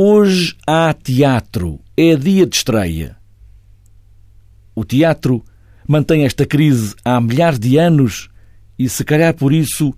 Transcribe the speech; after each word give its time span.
Hoje 0.00 0.54
há 0.64 0.94
teatro. 0.94 1.80
É 1.96 2.14
dia 2.14 2.46
de 2.46 2.54
estreia. 2.54 3.16
O 4.72 4.84
teatro 4.84 5.44
mantém 5.88 6.24
esta 6.24 6.46
crise 6.46 6.94
há 7.04 7.20
milhares 7.20 7.58
de 7.58 7.78
anos 7.78 8.30
e, 8.78 8.88
se 8.88 9.02
calhar 9.02 9.34
por 9.34 9.52
isso, 9.52 9.92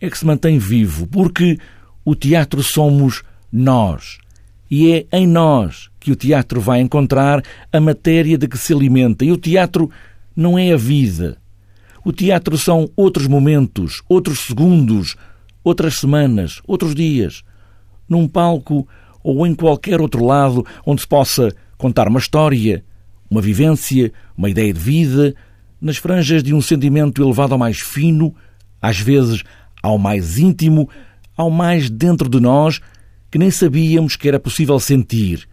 é 0.00 0.08
que 0.08 0.16
se 0.16 0.24
mantém 0.24 0.56
vivo, 0.56 1.04
porque 1.04 1.58
o 2.04 2.14
teatro 2.14 2.62
somos 2.62 3.24
nós. 3.52 4.18
E 4.70 4.92
é 4.92 5.06
em 5.18 5.26
nós 5.26 5.90
que 5.98 6.12
o 6.12 6.16
teatro 6.16 6.60
vai 6.60 6.80
encontrar 6.80 7.42
a 7.72 7.80
matéria 7.80 8.38
de 8.38 8.46
que 8.46 8.56
se 8.56 8.72
alimenta. 8.72 9.24
E 9.24 9.32
o 9.32 9.36
teatro 9.36 9.90
não 10.36 10.56
é 10.56 10.72
a 10.72 10.76
vida. 10.76 11.38
O 12.04 12.12
teatro 12.12 12.56
são 12.56 12.88
outros 12.94 13.26
momentos, 13.26 14.00
outros 14.08 14.46
segundos, 14.46 15.16
outras 15.64 15.94
semanas, 15.96 16.62
outros 16.68 16.94
dias. 16.94 17.42
Num 18.08 18.28
palco 18.28 18.86
ou 19.22 19.46
em 19.46 19.54
qualquer 19.54 20.00
outro 20.00 20.24
lado 20.24 20.64
onde 20.84 21.02
se 21.02 21.06
possa 21.06 21.54
contar 21.76 22.08
uma 22.08 22.18
história, 22.18 22.84
uma 23.30 23.40
vivência, 23.40 24.12
uma 24.36 24.50
ideia 24.50 24.72
de 24.72 24.80
vida, 24.80 25.34
nas 25.80 25.96
franjas 25.96 26.42
de 26.42 26.54
um 26.54 26.60
sentimento 26.60 27.22
elevado 27.22 27.52
ao 27.52 27.58
mais 27.58 27.80
fino, 27.80 28.34
às 28.80 29.00
vezes 29.00 29.42
ao 29.82 29.98
mais 29.98 30.38
íntimo, 30.38 30.88
ao 31.36 31.50
mais 31.50 31.88
dentro 31.88 32.28
de 32.28 32.38
nós, 32.40 32.80
que 33.30 33.38
nem 33.38 33.50
sabíamos 33.50 34.16
que 34.16 34.28
era 34.28 34.38
possível 34.38 34.78
sentir. 34.78 35.48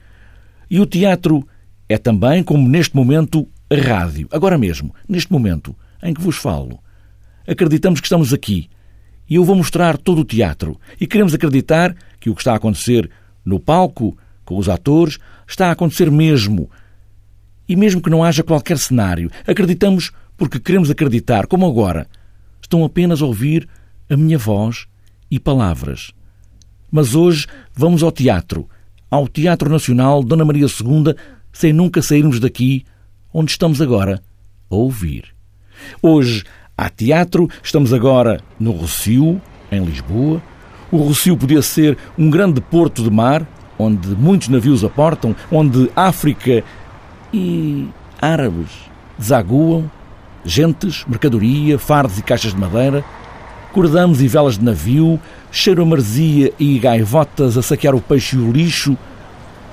E 0.70 0.80
o 0.80 0.86
teatro 0.86 1.48
é 1.88 1.98
também, 1.98 2.44
como 2.44 2.68
neste 2.68 2.96
momento, 2.96 3.48
a 3.70 3.76
rádio. 3.76 4.28
Agora 4.32 4.58
mesmo, 4.58 4.94
neste 5.08 5.32
momento 5.32 5.76
em 6.04 6.14
que 6.14 6.22
vos 6.22 6.36
falo. 6.36 6.80
Acreditamos 7.48 8.02
que 8.02 8.08
estamos 8.08 8.34
aqui. 8.34 8.70
E 9.30 9.36
eu 9.36 9.44
vou 9.44 9.56
mostrar 9.56 9.98
todo 9.98 10.22
o 10.22 10.26
teatro. 10.26 10.80
E 11.00 11.08
queremos 11.08 11.34
acreditar 11.34 11.96
que 12.20 12.30
o 12.30 12.36
que 12.36 12.42
está 12.42 12.54
a 12.54 12.58
acontecer 12.58 13.10
no 13.48 13.60
palco, 13.60 14.18
com 14.44 14.58
os 14.58 14.68
atores, 14.68 15.18
está 15.48 15.70
a 15.70 15.72
acontecer 15.72 16.12
mesmo. 16.12 16.70
E 17.68 17.76
mesmo 17.76 18.02
que 18.02 18.10
não 18.10 18.24
haja 18.24 18.44
qualquer 18.44 18.78
cenário, 18.78 19.32
acreditamos 19.48 20.12
porque 20.36 20.60
queremos 20.60 20.92
acreditar, 20.92 21.48
como 21.48 21.66
agora. 21.66 22.08
Estão 22.62 22.84
apenas 22.84 23.22
a 23.22 23.26
ouvir 23.26 23.68
a 24.10 24.18
minha 24.18 24.38
voz 24.38 24.86
e 25.32 25.40
palavras. 25.40 26.12
Mas 26.92 27.16
hoje 27.16 27.48
vamos 27.74 28.04
ao 28.04 28.12
teatro, 28.12 28.70
ao 29.10 29.28
Teatro 29.28 29.70
Nacional 29.70 30.24
Dona 30.24 30.46
Maria 30.46 30.68
II, 30.68 31.16
sem 31.52 31.72
nunca 31.72 32.02
sairmos 32.02 32.40
daqui, 32.40 32.86
onde 33.34 33.52
estamos 33.52 33.82
agora 33.82 34.22
a 34.70 34.76
ouvir. 34.76 35.34
Hoje 36.02 36.44
há 36.78 36.90
teatro, 36.90 37.50
estamos 37.64 37.94
agora 37.94 38.42
no 38.60 38.72
Rocio, 38.72 39.42
em 39.72 39.84
Lisboa. 39.84 40.42
O 40.92 40.98
Rocio 40.98 41.36
podia 41.36 41.62
ser 41.62 41.98
um 42.18 42.30
grande 42.30 42.62
porto 42.62 43.04
de 43.04 43.12
mar, 43.12 43.46
onde 43.78 44.08
muitos 44.10 44.48
navios 44.48 44.84
aportam, 44.84 45.36
onde 45.52 45.92
África 45.96 46.64
e 47.34 47.88
árabes 48.22 48.70
desaguam, 49.18 49.90
gentes, 50.46 51.04
mercadoria, 51.08 51.78
fardos 51.78 52.18
e 52.18 52.24
caixas 52.24 52.54
de 52.54 52.60
madeira, 52.60 53.04
cordamos 53.74 54.22
e 54.22 54.28
velas 54.28 54.58
de 54.58 54.64
navio, 54.64 55.20
cheiro 55.52 55.84
a 55.84 55.86
marzia 55.86 56.54
e 56.58 56.80
gaivotas 56.80 57.58
a 57.58 57.62
saquear 57.62 57.94
o 57.94 58.02
peixe 58.02 58.36
e 58.36 58.40
o 58.40 58.52
lixo, 58.52 58.98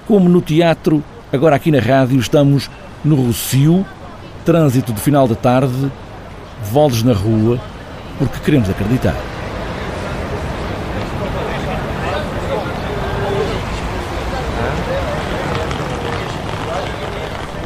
como 0.07 0.29
no 0.29 0.43
teatro, 0.43 1.03
agora 1.33 1.57
aqui 1.57 1.71
na 1.71 1.79
rádio 1.79 2.19
estamos 2.19 2.69
no 3.05 3.15
Rocio, 3.15 3.87
trânsito 4.45 4.93
de 4.93 5.01
final 5.01 5.29
da 5.29 5.35
tarde, 5.35 5.91
voles 6.71 7.03
na 7.03 7.13
rua, 7.13 7.61
porque 8.19 8.41
queremos 8.41 8.69
acreditar. 8.69 9.34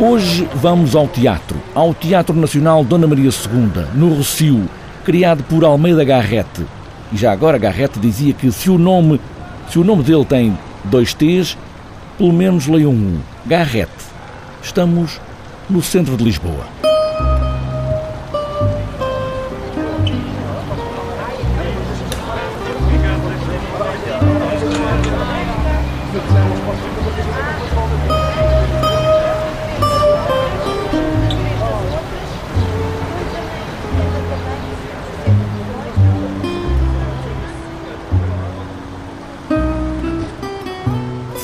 Hoje 0.01 0.49
vamos 0.55 0.95
ao 0.95 1.09
teatro, 1.09 1.61
ao 1.75 1.93
Teatro 1.93 2.33
Nacional 2.33 2.85
Dona 2.85 3.05
Maria 3.05 3.31
II, 3.31 3.85
no 3.97 4.15
Rocio, 4.15 4.71
criado 5.05 5.43
por 5.43 5.65
Almeida 5.65 6.05
Garrete. 6.05 6.65
E 7.13 7.17
já 7.17 7.33
agora 7.33 7.59
Garrete 7.59 7.99
dizia 7.99 8.33
que 8.33 8.53
se 8.53 8.71
o 8.71 8.79
nome, 8.79 9.21
se 9.69 9.77
o 9.77 9.83
nome 9.83 10.05
dele 10.05 10.25
tem 10.25 10.57
dois 10.85 11.13
T's, 11.15 11.59
pelo 12.17 12.33
menos 12.33 12.69
leiam 12.69 12.93
um. 12.93 13.19
Garrete. 13.45 13.91
Estamos 14.63 15.21
no 15.69 15.83
centro 15.83 16.17
de 16.17 16.23
Lisboa. 16.23 16.88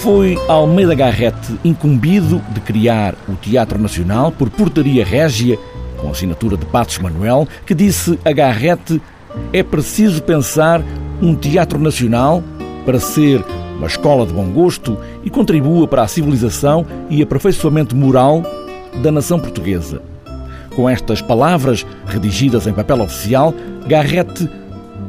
Foi 0.05 0.39
Almeida 0.49 0.95
Garrete 0.95 1.59
incumbido 1.65 2.39
de 2.53 2.61
criar 2.61 3.15
o 3.27 3.37
Teatro 3.37 3.81
Nacional 3.81 4.31
por 4.31 4.51
portaria 4.51 5.03
régia, 5.03 5.59
com 5.97 6.11
assinatura 6.11 6.59
de 6.59 6.67
Passos 6.67 6.99
Manuel, 6.99 7.49
que 7.65 7.75
disse 7.75 8.19
a 8.23 8.31
Garrete 8.31 9.01
é 9.51 9.63
preciso 9.63 10.23
pensar 10.23 10.83
um 11.23 11.35
Teatro 11.35 11.79
Nacional 11.79 12.45
para 12.85 13.01
ser 13.01 13.43
uma 13.79 13.87
escola 13.87 14.27
de 14.27 14.35
bom 14.35 14.45
gosto 14.51 14.99
e 15.25 15.31
contribua 15.31 15.89
para 15.89 16.03
a 16.03 16.07
civilização 16.09 16.85
e 17.09 17.23
aperfeiçoamento 17.23 17.97
moral 17.97 18.43
da 19.03 19.11
nação 19.11 19.41
portuguesa. 19.41 20.03
Com 20.77 20.87
estas 20.87 21.23
palavras, 21.23 21.87
redigidas 22.05 22.67
em 22.67 22.75
papel 22.75 23.01
oficial, 23.01 23.55
Garrete 23.87 24.51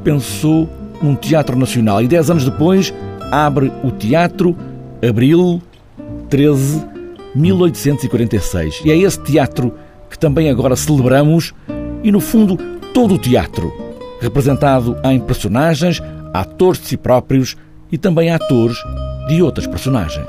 pensou 0.05 0.69
num 1.01 1.15
teatro 1.15 1.59
nacional 1.59 2.01
e 2.01 2.07
dez 2.07 2.29
anos 2.29 2.45
depois 2.45 2.93
abre 3.29 3.69
o 3.83 3.91
Teatro 3.91 4.55
Abril 5.07 5.61
13, 6.29 6.85
1846. 7.35 8.81
E 8.85 8.91
é 8.91 8.97
esse 8.97 9.21
teatro 9.21 9.73
que 10.09 10.17
também 10.17 10.49
agora 10.49 10.75
celebramos 10.75 11.53
e, 12.03 12.11
no 12.11 12.19
fundo, 12.19 12.57
todo 12.93 13.15
o 13.15 13.17
teatro, 13.17 13.73
representado 14.21 14.97
em 15.03 15.19
personagens, 15.19 16.01
atores 16.33 16.81
de 16.81 16.87
si 16.87 16.97
próprios 16.97 17.55
e 17.91 17.97
também 17.97 18.31
atores 18.31 18.77
de 19.27 19.41
outras 19.41 19.67
personagens. 19.67 20.25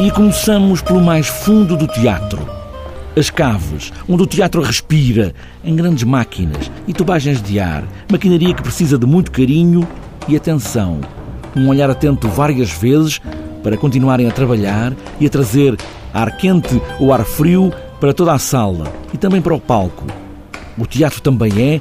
E 0.00 0.10
começamos 0.10 0.82
pelo 0.82 1.00
mais 1.00 1.26
fundo 1.26 1.76
do 1.76 1.86
teatro, 1.86 2.53
as 3.16 3.30
caves, 3.30 3.92
onde 4.08 4.22
o 4.22 4.26
teatro 4.26 4.60
respira, 4.60 5.32
em 5.62 5.76
grandes 5.76 6.02
máquinas 6.04 6.70
e 6.86 6.92
tubagens 6.92 7.40
de 7.40 7.60
ar, 7.60 7.84
maquinaria 8.10 8.54
que 8.54 8.62
precisa 8.62 8.98
de 8.98 9.06
muito 9.06 9.30
carinho 9.30 9.86
e 10.26 10.36
atenção. 10.36 11.00
Um 11.56 11.68
olhar 11.68 11.88
atento 11.88 12.28
várias 12.28 12.72
vezes 12.72 13.20
para 13.62 13.76
continuarem 13.76 14.26
a 14.26 14.32
trabalhar 14.32 14.92
e 15.20 15.26
a 15.26 15.30
trazer 15.30 15.76
ar 16.12 16.36
quente 16.36 16.80
ou 16.98 17.12
ar 17.12 17.24
frio 17.24 17.72
para 18.00 18.12
toda 18.12 18.32
a 18.32 18.38
sala 18.38 18.92
e 19.12 19.16
também 19.16 19.40
para 19.40 19.54
o 19.54 19.60
palco. 19.60 20.06
O 20.76 20.84
teatro 20.84 21.20
também 21.20 21.52
é 21.60 21.80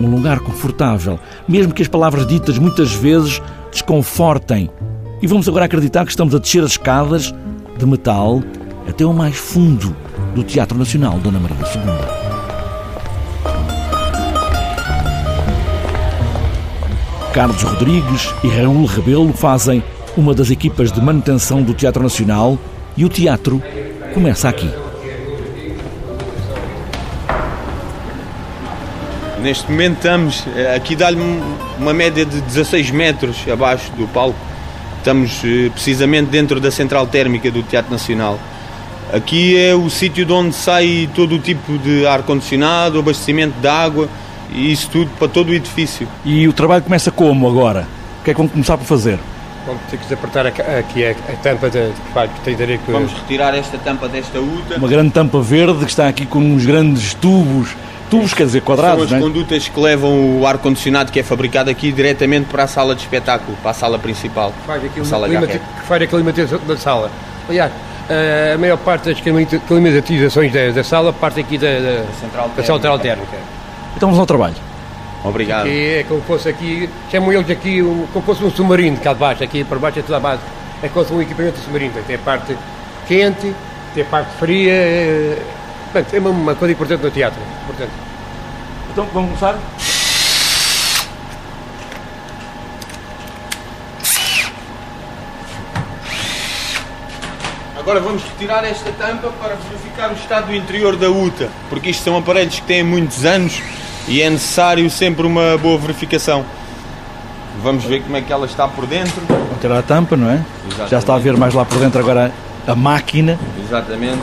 um 0.00 0.10
lugar 0.10 0.40
confortável, 0.40 1.18
mesmo 1.48 1.72
que 1.72 1.82
as 1.82 1.88
palavras 1.88 2.26
ditas 2.26 2.58
muitas 2.58 2.92
vezes 2.92 3.40
desconfortem. 3.72 4.70
E 5.22 5.26
vamos 5.26 5.48
agora 5.48 5.64
acreditar 5.64 6.04
que 6.04 6.10
estamos 6.10 6.34
a 6.34 6.38
descer 6.38 6.62
as 6.62 6.72
escadas 6.72 7.34
de 7.78 7.86
metal 7.86 8.42
até 8.86 9.04
o 9.04 9.14
mais 9.14 9.36
fundo 9.36 9.96
do 10.38 10.44
Teatro 10.44 10.78
Nacional 10.78 11.18
Dona 11.18 11.40
Maria 11.40 11.56
II. 11.56 11.82
Carlos 17.32 17.60
Rodrigues 17.60 18.32
e 18.44 18.48
Raul 18.48 18.84
Rebelo 18.84 19.32
fazem 19.32 19.82
uma 20.16 20.32
das 20.32 20.48
equipas 20.50 20.92
de 20.92 21.00
manutenção 21.02 21.60
do 21.60 21.74
Teatro 21.74 22.04
Nacional 22.04 22.56
e 22.96 23.04
o 23.04 23.08
teatro 23.08 23.60
começa 24.14 24.48
aqui. 24.48 24.70
Neste 29.42 29.68
momento 29.68 29.96
estamos, 29.96 30.44
eh, 30.54 30.76
aqui 30.76 30.94
dá-lhe 30.94 31.18
uma 31.80 31.92
média 31.92 32.24
de 32.24 32.40
16 32.42 32.92
metros 32.92 33.38
abaixo 33.52 33.90
do 33.92 34.06
palco. 34.06 34.38
Estamos 34.98 35.42
eh, 35.44 35.68
precisamente 35.70 36.30
dentro 36.30 36.60
da 36.60 36.70
central 36.70 37.08
térmica 37.08 37.50
do 37.50 37.64
Teatro 37.64 37.90
Nacional. 37.90 38.38
Aqui 39.12 39.56
é 39.56 39.74
o 39.74 39.88
sítio 39.88 40.26
de 40.26 40.32
onde 40.32 40.54
sai 40.54 41.08
todo 41.14 41.36
o 41.36 41.38
tipo 41.38 41.78
de 41.78 42.06
ar-condicionado, 42.06 42.98
abastecimento 42.98 43.58
de 43.58 43.66
água 43.66 44.06
e 44.52 44.70
isso 44.70 44.90
tudo 44.90 45.10
para 45.18 45.28
todo 45.28 45.48
o 45.48 45.54
edifício. 45.54 46.06
E 46.24 46.46
o 46.46 46.52
trabalho 46.52 46.82
começa 46.82 47.10
como 47.10 47.48
agora? 47.48 47.86
O 48.20 48.24
que 48.24 48.30
é 48.30 48.34
que 48.34 48.38
vão 48.38 48.48
começar 48.48 48.76
por 48.76 48.84
fazer? 48.84 49.18
Vamos 49.66 49.82
ter 49.90 49.98
que 49.98 50.12
apertar 50.12 50.46
aqui 50.46 51.04
a, 51.04 51.10
a 51.10 51.36
tampa 51.42 51.70
de, 51.70 51.90
que 52.34 52.40
tem 52.42 52.54
direito 52.54 52.84
com... 52.84 52.92
Vamos 52.92 53.12
retirar 53.12 53.54
esta 53.54 53.78
tampa 53.78 54.08
desta 54.08 54.40
UTA. 54.40 54.76
Uma 54.76 54.88
grande 54.88 55.10
tampa 55.10 55.40
verde 55.40 55.84
que 55.84 55.90
está 55.90 56.06
aqui 56.08 56.26
com 56.26 56.38
uns 56.38 56.66
grandes 56.66 57.14
tubos. 57.14 57.76
Tubos, 58.10 58.32
quer 58.32 58.44
dizer, 58.44 58.62
quadrados, 58.62 59.08
São 59.08 59.18
as 59.18 59.22
é? 59.22 59.26
condutas 59.26 59.68
que 59.68 59.80
levam 59.80 60.40
o 60.40 60.46
ar-condicionado 60.46 61.12
que 61.12 61.20
é 61.20 61.22
fabricado 61.22 61.70
aqui 61.70 61.92
diretamente 61.92 62.46
para 62.46 62.64
a 62.64 62.66
sala 62.66 62.94
de 62.94 63.02
espetáculo, 63.02 63.56
para 63.62 63.70
a 63.70 63.74
sala 63.74 63.98
principal. 63.98 64.52
Faz 64.66 64.84
aqui 64.84 65.00
a 65.00 65.04
sala 65.04 65.28
que 65.28 65.60
faz 65.86 66.02
a 66.02 66.06
climatização 66.06 66.60
da 66.66 66.76
sala. 66.76 67.10
Aliás, 67.48 67.72
a 68.08 68.58
maior 68.58 68.78
parte 68.78 69.12
das 69.12 69.20
climatizações 69.20 70.52
da, 70.52 70.70
da 70.70 70.84
sala 70.84 71.12
parte 71.12 71.40
aqui 71.40 71.58
da, 71.58 71.66
da, 71.66 72.12
central, 72.20 72.50
da 72.56 72.62
central 72.62 72.98
térmica. 72.98 73.36
Então 73.96 74.08
vamos 74.08 74.18
ao 74.18 74.26
trabalho. 74.26 74.54
Obrigado. 75.24 75.66
Aqui 75.66 75.96
é 75.96 76.04
como 76.08 76.20
fosse 76.22 76.48
aqui, 76.48 76.88
chamam 77.10 77.32
eles 77.32 77.50
aqui 77.50 77.82
um, 77.82 78.06
como 78.12 78.24
fosse 78.24 78.44
um 78.44 78.50
submarino 78.50 78.96
cá 78.98 79.12
de 79.12 79.18
baixo, 79.18 79.44
aqui 79.44 79.64
para 79.64 79.78
baixo 79.78 79.98
é 79.98 80.02
tudo 80.02 80.14
a 80.14 80.20
base. 80.20 80.42
É 80.82 80.88
como 80.88 81.16
um 81.16 81.22
equipamento 81.22 81.56
de 81.58 81.64
submarino, 81.64 81.92
tem 82.06 82.16
a 82.16 82.18
parte 82.20 82.56
quente, 83.06 83.52
tem 83.94 84.02
a 84.04 84.06
parte 84.06 84.30
fria, 84.38 84.72
é, 84.72 85.38
é 86.12 86.18
uma, 86.18 86.30
uma 86.30 86.54
coisa 86.54 86.72
importante 86.72 87.02
no 87.02 87.10
teatro. 87.10 87.40
Portanto. 87.66 87.90
Então 88.92 89.06
vamos 89.12 89.38
começar? 89.38 89.58
Agora 97.88 98.02
vamos 98.02 98.22
retirar 98.22 98.66
esta 98.66 98.92
tampa 98.92 99.32
para 99.40 99.54
verificar 99.54 100.10
o 100.10 100.12
estado 100.12 100.48
do 100.48 100.54
interior 100.54 100.94
da 100.94 101.08
UTA, 101.08 101.48
porque 101.70 101.88
isto 101.88 102.04
são 102.04 102.18
aparelhos 102.18 102.60
que 102.60 102.66
têm 102.66 102.84
muitos 102.84 103.24
anos 103.24 103.62
e 104.06 104.20
é 104.20 104.28
necessário 104.28 104.90
sempre 104.90 105.26
uma 105.26 105.56
boa 105.56 105.78
verificação. 105.78 106.44
Vamos 107.62 107.84
ver 107.84 108.02
como 108.02 108.14
é 108.18 108.20
que 108.20 108.30
ela 108.30 108.44
está 108.44 108.68
por 108.68 108.84
dentro. 108.84 109.22
Vou 109.26 109.58
tirar 109.58 109.78
a 109.78 109.82
tampa, 109.82 110.18
não 110.18 110.28
é? 110.28 110.44
Exatamente. 110.66 110.90
Já 110.90 110.98
está 110.98 111.14
a 111.14 111.18
ver 111.18 111.34
mais 111.38 111.54
lá 111.54 111.64
por 111.64 111.78
dentro 111.78 111.98
agora 111.98 112.30
a 112.66 112.74
máquina. 112.74 113.38
Exatamente. 113.58 114.20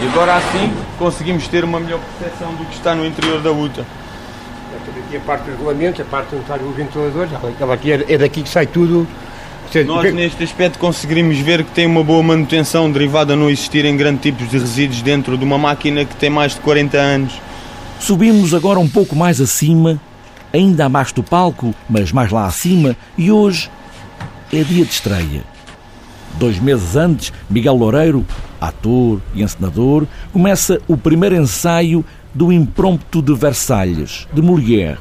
E 0.00 0.06
agora 0.06 0.36
assim 0.36 0.72
conseguimos 0.96 1.48
ter 1.48 1.64
uma 1.64 1.80
melhor 1.80 1.98
percepção 1.98 2.54
do 2.54 2.64
que 2.64 2.76
está 2.76 2.94
no 2.94 3.04
interior 3.04 3.40
da 3.40 3.50
UTA. 3.50 3.84
Aqui 5.04 5.16
a 5.16 5.20
parte 5.20 5.42
dos 5.46 5.54
regulamentos, 5.54 6.00
a 6.00 6.04
parte 6.04 6.36
onde 6.36 6.42
está 6.42 6.54
o 6.54 6.70
ventilador, 6.70 7.26
aqui 7.72 7.90
é 7.90 8.18
daqui 8.18 8.44
que 8.44 8.48
sai 8.48 8.66
tudo 8.66 9.04
nós, 9.86 10.14
neste 10.14 10.44
aspecto, 10.44 10.78
conseguimos 10.78 11.38
ver 11.38 11.64
que 11.64 11.70
tem 11.72 11.86
uma 11.86 12.04
boa 12.04 12.22
manutenção 12.22 12.90
derivada 12.90 13.32
a 13.32 13.36
não 13.36 13.50
existirem 13.50 13.96
grandes 13.96 14.22
tipos 14.22 14.48
de 14.48 14.58
resíduos 14.58 15.02
dentro 15.02 15.36
de 15.36 15.44
uma 15.44 15.58
máquina 15.58 16.04
que 16.04 16.14
tem 16.16 16.30
mais 16.30 16.54
de 16.54 16.60
40 16.60 16.96
anos. 16.96 17.40
Subimos 17.98 18.54
agora 18.54 18.78
um 18.78 18.88
pouco 18.88 19.16
mais 19.16 19.40
acima, 19.40 20.00
ainda 20.52 20.86
abaixo 20.86 21.14
do 21.14 21.22
palco, 21.22 21.74
mas 21.88 22.12
mais 22.12 22.30
lá 22.30 22.46
acima, 22.46 22.96
e 23.16 23.30
hoje 23.32 23.70
é 24.52 24.62
dia 24.62 24.84
de 24.84 24.90
estreia. 24.90 25.42
Dois 26.38 26.58
meses 26.58 26.96
antes, 26.96 27.32
Miguel 27.48 27.74
Loureiro, 27.74 28.24
ator 28.60 29.20
e 29.34 29.42
encenador, 29.42 30.06
começa 30.32 30.80
o 30.86 30.96
primeiro 30.96 31.36
ensaio 31.36 32.04
do 32.32 32.52
Imprompto 32.52 33.22
de 33.22 33.34
Versalhes, 33.34 34.26
de 34.32 34.42
Molière. 34.42 34.98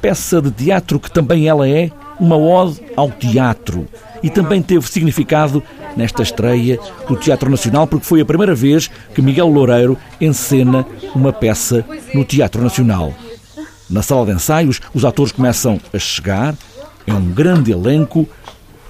Peça 0.00 0.40
de 0.40 0.50
teatro 0.50 0.98
que 0.98 1.10
também 1.10 1.48
ela 1.48 1.68
é 1.68 1.90
uma 2.22 2.36
ode 2.36 2.80
ao 2.96 3.10
teatro 3.10 3.88
e 4.22 4.30
também 4.30 4.62
teve 4.62 4.86
significado 4.86 5.60
nesta 5.96 6.22
estreia 6.22 6.78
do 7.08 7.16
Teatro 7.16 7.50
Nacional, 7.50 7.84
porque 7.84 8.06
foi 8.06 8.20
a 8.20 8.24
primeira 8.24 8.54
vez 8.54 8.88
que 9.12 9.20
Miguel 9.20 9.48
Loureiro 9.48 9.98
encena 10.20 10.86
uma 11.16 11.32
peça 11.32 11.84
no 12.14 12.24
Teatro 12.24 12.62
Nacional. 12.62 13.12
Na 13.90 14.02
sala 14.02 14.24
de 14.24 14.32
ensaios, 14.32 14.80
os 14.94 15.04
atores 15.04 15.32
começam 15.32 15.80
a 15.92 15.98
chegar, 15.98 16.54
é 17.04 17.12
um 17.12 17.28
grande 17.28 17.72
elenco, 17.72 18.28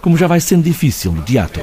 como 0.03 0.19
já 0.19 0.27
vai 0.27 0.39
sendo 0.39 0.65
difícil 0.65 1.11
no 1.13 1.23
teatro. 1.23 1.63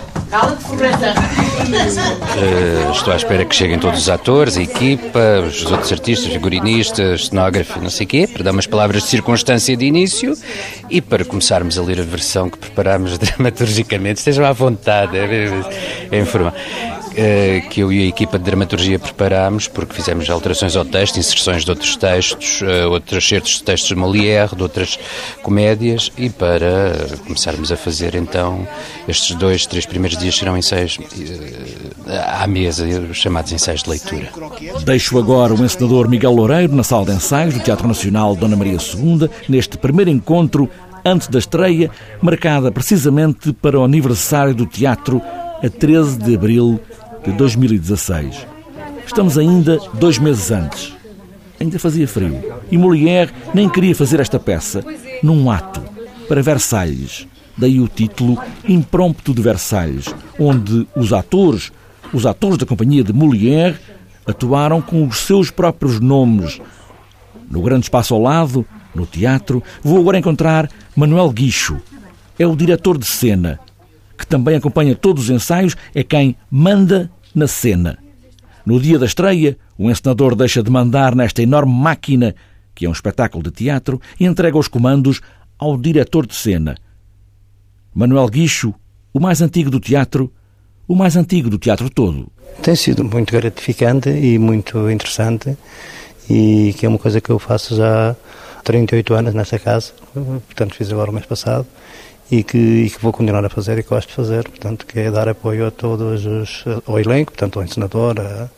Obrigada. 0.71 1.13
Uh, 1.71 2.91
estou 2.91 3.13
à 3.13 3.17
espera 3.17 3.43
que 3.43 3.53
cheguem 3.53 3.77
todos 3.77 3.99
os 3.99 4.09
atores, 4.09 4.57
a 4.57 4.61
equipa, 4.61 5.19
os 5.45 5.69
outros 5.69 5.91
artistas, 5.91 6.31
figurinistas, 6.31 7.27
cenógrafo, 7.27 7.81
não 7.81 7.89
sei 7.89 8.05
o 8.05 8.09
quê, 8.09 8.27
para 8.31 8.43
dar 8.43 8.51
umas 8.51 8.65
palavras 8.65 9.03
de 9.03 9.09
circunstância 9.09 9.75
de 9.75 9.85
início 9.85 10.33
e 10.89 11.01
para 11.01 11.25
começarmos 11.25 11.77
a 11.77 11.81
ler 11.81 11.99
a 11.99 12.03
versão 12.03 12.49
que 12.49 12.57
preparámos 12.57 13.17
dramaturgicamente. 13.19 14.19
Estejam 14.19 14.45
à 14.45 14.53
vontade, 14.53 15.17
é, 15.17 15.25
é, 15.25 16.15
é 16.15 16.19
informar. 16.19 16.53
Eh, 17.13 17.63
que 17.69 17.81
eu 17.81 17.91
e 17.91 18.03
a 18.03 18.05
equipa 18.07 18.37
de 18.39 18.45
dramaturgia 18.45 18.97
preparámos, 18.97 19.67
porque 19.67 19.93
fizemos 19.93 20.29
alterações 20.29 20.77
ao 20.77 20.85
texto, 20.85 21.17
inserções 21.19 21.65
de 21.65 21.69
outros 21.69 21.97
textos, 21.97 22.61
uh, 22.61 22.89
outros 22.89 23.27
certos 23.27 23.55
de 23.55 23.63
textos 23.63 23.89
de 23.89 23.95
Molière, 23.95 24.55
de 24.55 24.63
outras 24.63 24.97
comédias, 25.43 26.09
e 26.17 26.29
para 26.29 27.17
começarmos 27.25 27.69
a 27.69 27.75
fazer 27.75 28.15
então 28.15 28.65
estes 29.09 29.35
dois, 29.35 29.65
três 29.65 29.85
primeiros 29.85 30.17
dias 30.17 30.37
serão 30.37 30.57
ensaios 30.57 30.97
uh, 30.97 32.11
à 32.27 32.47
mesa, 32.47 32.85
os 32.85 33.17
chamados 33.17 33.51
ensaios 33.51 33.83
de 33.83 33.89
leitura. 33.89 34.29
Deixo 34.85 35.19
agora 35.19 35.53
o 35.53 35.65
encenador 35.65 36.07
Miguel 36.07 36.31
Loureiro 36.31 36.73
na 36.73 36.83
sala 36.83 37.05
de 37.05 37.11
ensaios 37.11 37.53
do 37.53 37.59
Teatro 37.59 37.87
Nacional 37.87 38.37
Dona 38.37 38.55
Maria 38.55 38.77
II, 38.77 39.29
neste 39.49 39.77
primeiro 39.77 40.09
encontro 40.09 40.69
antes 41.03 41.27
da 41.27 41.39
estreia, 41.39 41.91
marcada 42.21 42.71
precisamente 42.71 43.51
para 43.51 43.77
o 43.77 43.83
aniversário 43.83 44.55
do 44.55 44.65
teatro 44.65 45.21
a 45.63 45.69
13 45.69 46.17
de 46.17 46.35
abril 46.35 46.79
de 47.23 47.31
2016. 47.33 48.47
Estamos 49.05 49.37
ainda 49.37 49.77
dois 49.93 50.17
meses 50.17 50.51
antes. 50.51 50.93
Ainda 51.59 51.77
fazia 51.77 52.07
frio. 52.07 52.39
E 52.71 52.77
Molière 52.77 53.31
nem 53.53 53.69
queria 53.69 53.95
fazer 53.95 54.19
esta 54.19 54.39
peça 54.39 54.83
num 55.21 55.49
ato 55.49 55.81
para 56.27 56.41
Versalhes. 56.41 57.27
Daí 57.57 57.79
o 57.79 57.87
título 57.87 58.41
Imprompto 58.67 59.33
de 59.33 59.41
Versalhes, 59.41 60.05
onde 60.39 60.87
os 60.95 61.13
atores, 61.13 61.71
os 62.13 62.25
atores 62.25 62.57
da 62.57 62.65
companhia 62.65 63.03
de 63.03 63.13
Molière, 63.13 63.77
atuaram 64.25 64.81
com 64.81 65.05
os 65.05 65.17
seus 65.17 65.51
próprios 65.51 65.99
nomes. 65.99 66.59
No 67.49 67.61
grande 67.61 67.85
espaço 67.85 68.13
ao 68.13 68.21
lado, 68.21 68.65
no 68.95 69.05
teatro, 69.05 69.61
vou 69.83 69.99
agora 69.99 70.17
encontrar 70.17 70.69
Manuel 70.95 71.29
Guicho. 71.29 71.79
É 72.39 72.47
o 72.47 72.55
diretor 72.55 72.97
de 72.97 73.05
cena 73.05 73.59
que 74.21 74.27
também 74.27 74.55
acompanha 74.55 74.95
todos 74.95 75.25
os 75.25 75.29
ensaios, 75.29 75.75
é 75.93 76.03
quem 76.03 76.35
manda 76.49 77.11
na 77.35 77.47
cena. 77.47 77.97
No 78.65 78.79
dia 78.79 78.99
da 78.99 79.05
estreia, 79.05 79.57
o 79.77 79.89
encenador 79.89 80.35
deixa 80.35 80.61
de 80.61 80.69
mandar 80.69 81.15
nesta 81.15 81.41
enorme 81.41 81.73
máquina, 81.73 82.35
que 82.75 82.85
é 82.85 82.89
um 82.89 82.93
espetáculo 82.93 83.43
de 83.43 83.51
teatro, 83.51 83.99
e 84.19 84.25
entrega 84.25 84.57
os 84.57 84.67
comandos 84.67 85.21
ao 85.57 85.77
diretor 85.77 86.25
de 86.27 86.35
cena. 86.35 86.75
Manuel 87.93 88.27
Guicho, 88.27 88.73
o 89.13 89.19
mais 89.19 89.41
antigo 89.41 89.69
do 89.69 89.79
teatro, 89.79 90.31
o 90.87 90.95
mais 90.95 91.15
antigo 91.15 91.49
do 91.49 91.57
teatro 91.57 91.89
todo. 91.89 92.31
Tem 92.61 92.75
sido 92.75 93.03
muito 93.03 93.31
gratificante 93.31 94.09
e 94.09 94.37
muito 94.37 94.89
interessante, 94.89 95.57
e 96.29 96.73
que 96.77 96.85
é 96.85 96.89
uma 96.89 96.99
coisa 96.99 97.19
que 97.19 97.29
eu 97.29 97.39
faço 97.39 97.75
já 97.75 98.11
há 98.11 98.15
38 98.63 99.13
anos 99.13 99.33
nesta 99.33 99.57
casa, 99.57 99.91
portanto 100.13 100.75
fiz 100.75 100.91
agora 100.91 101.09
o 101.09 101.13
mês 101.13 101.25
passado, 101.25 101.65
e 102.31 102.43
que, 102.43 102.57
e 102.57 102.89
que, 102.89 102.99
vou 103.01 103.11
continuar 103.11 103.43
a 103.43 103.49
fazer 103.49 103.77
e 103.77 103.83
que 103.83 103.89
gosto 103.89 104.07
de 104.07 104.15
fazer, 104.15 104.47
portanto, 104.47 104.85
que 104.85 104.97
é 104.97 105.11
dar 105.11 105.27
apoio 105.27 105.67
a 105.67 105.71
todos 105.71 106.25
os, 106.25 106.63
ao 106.87 106.97
elenco, 106.97 107.33
portanto, 107.33 107.59
ao 107.59 107.65
encenador, 107.65 108.15
a, 108.19 108.49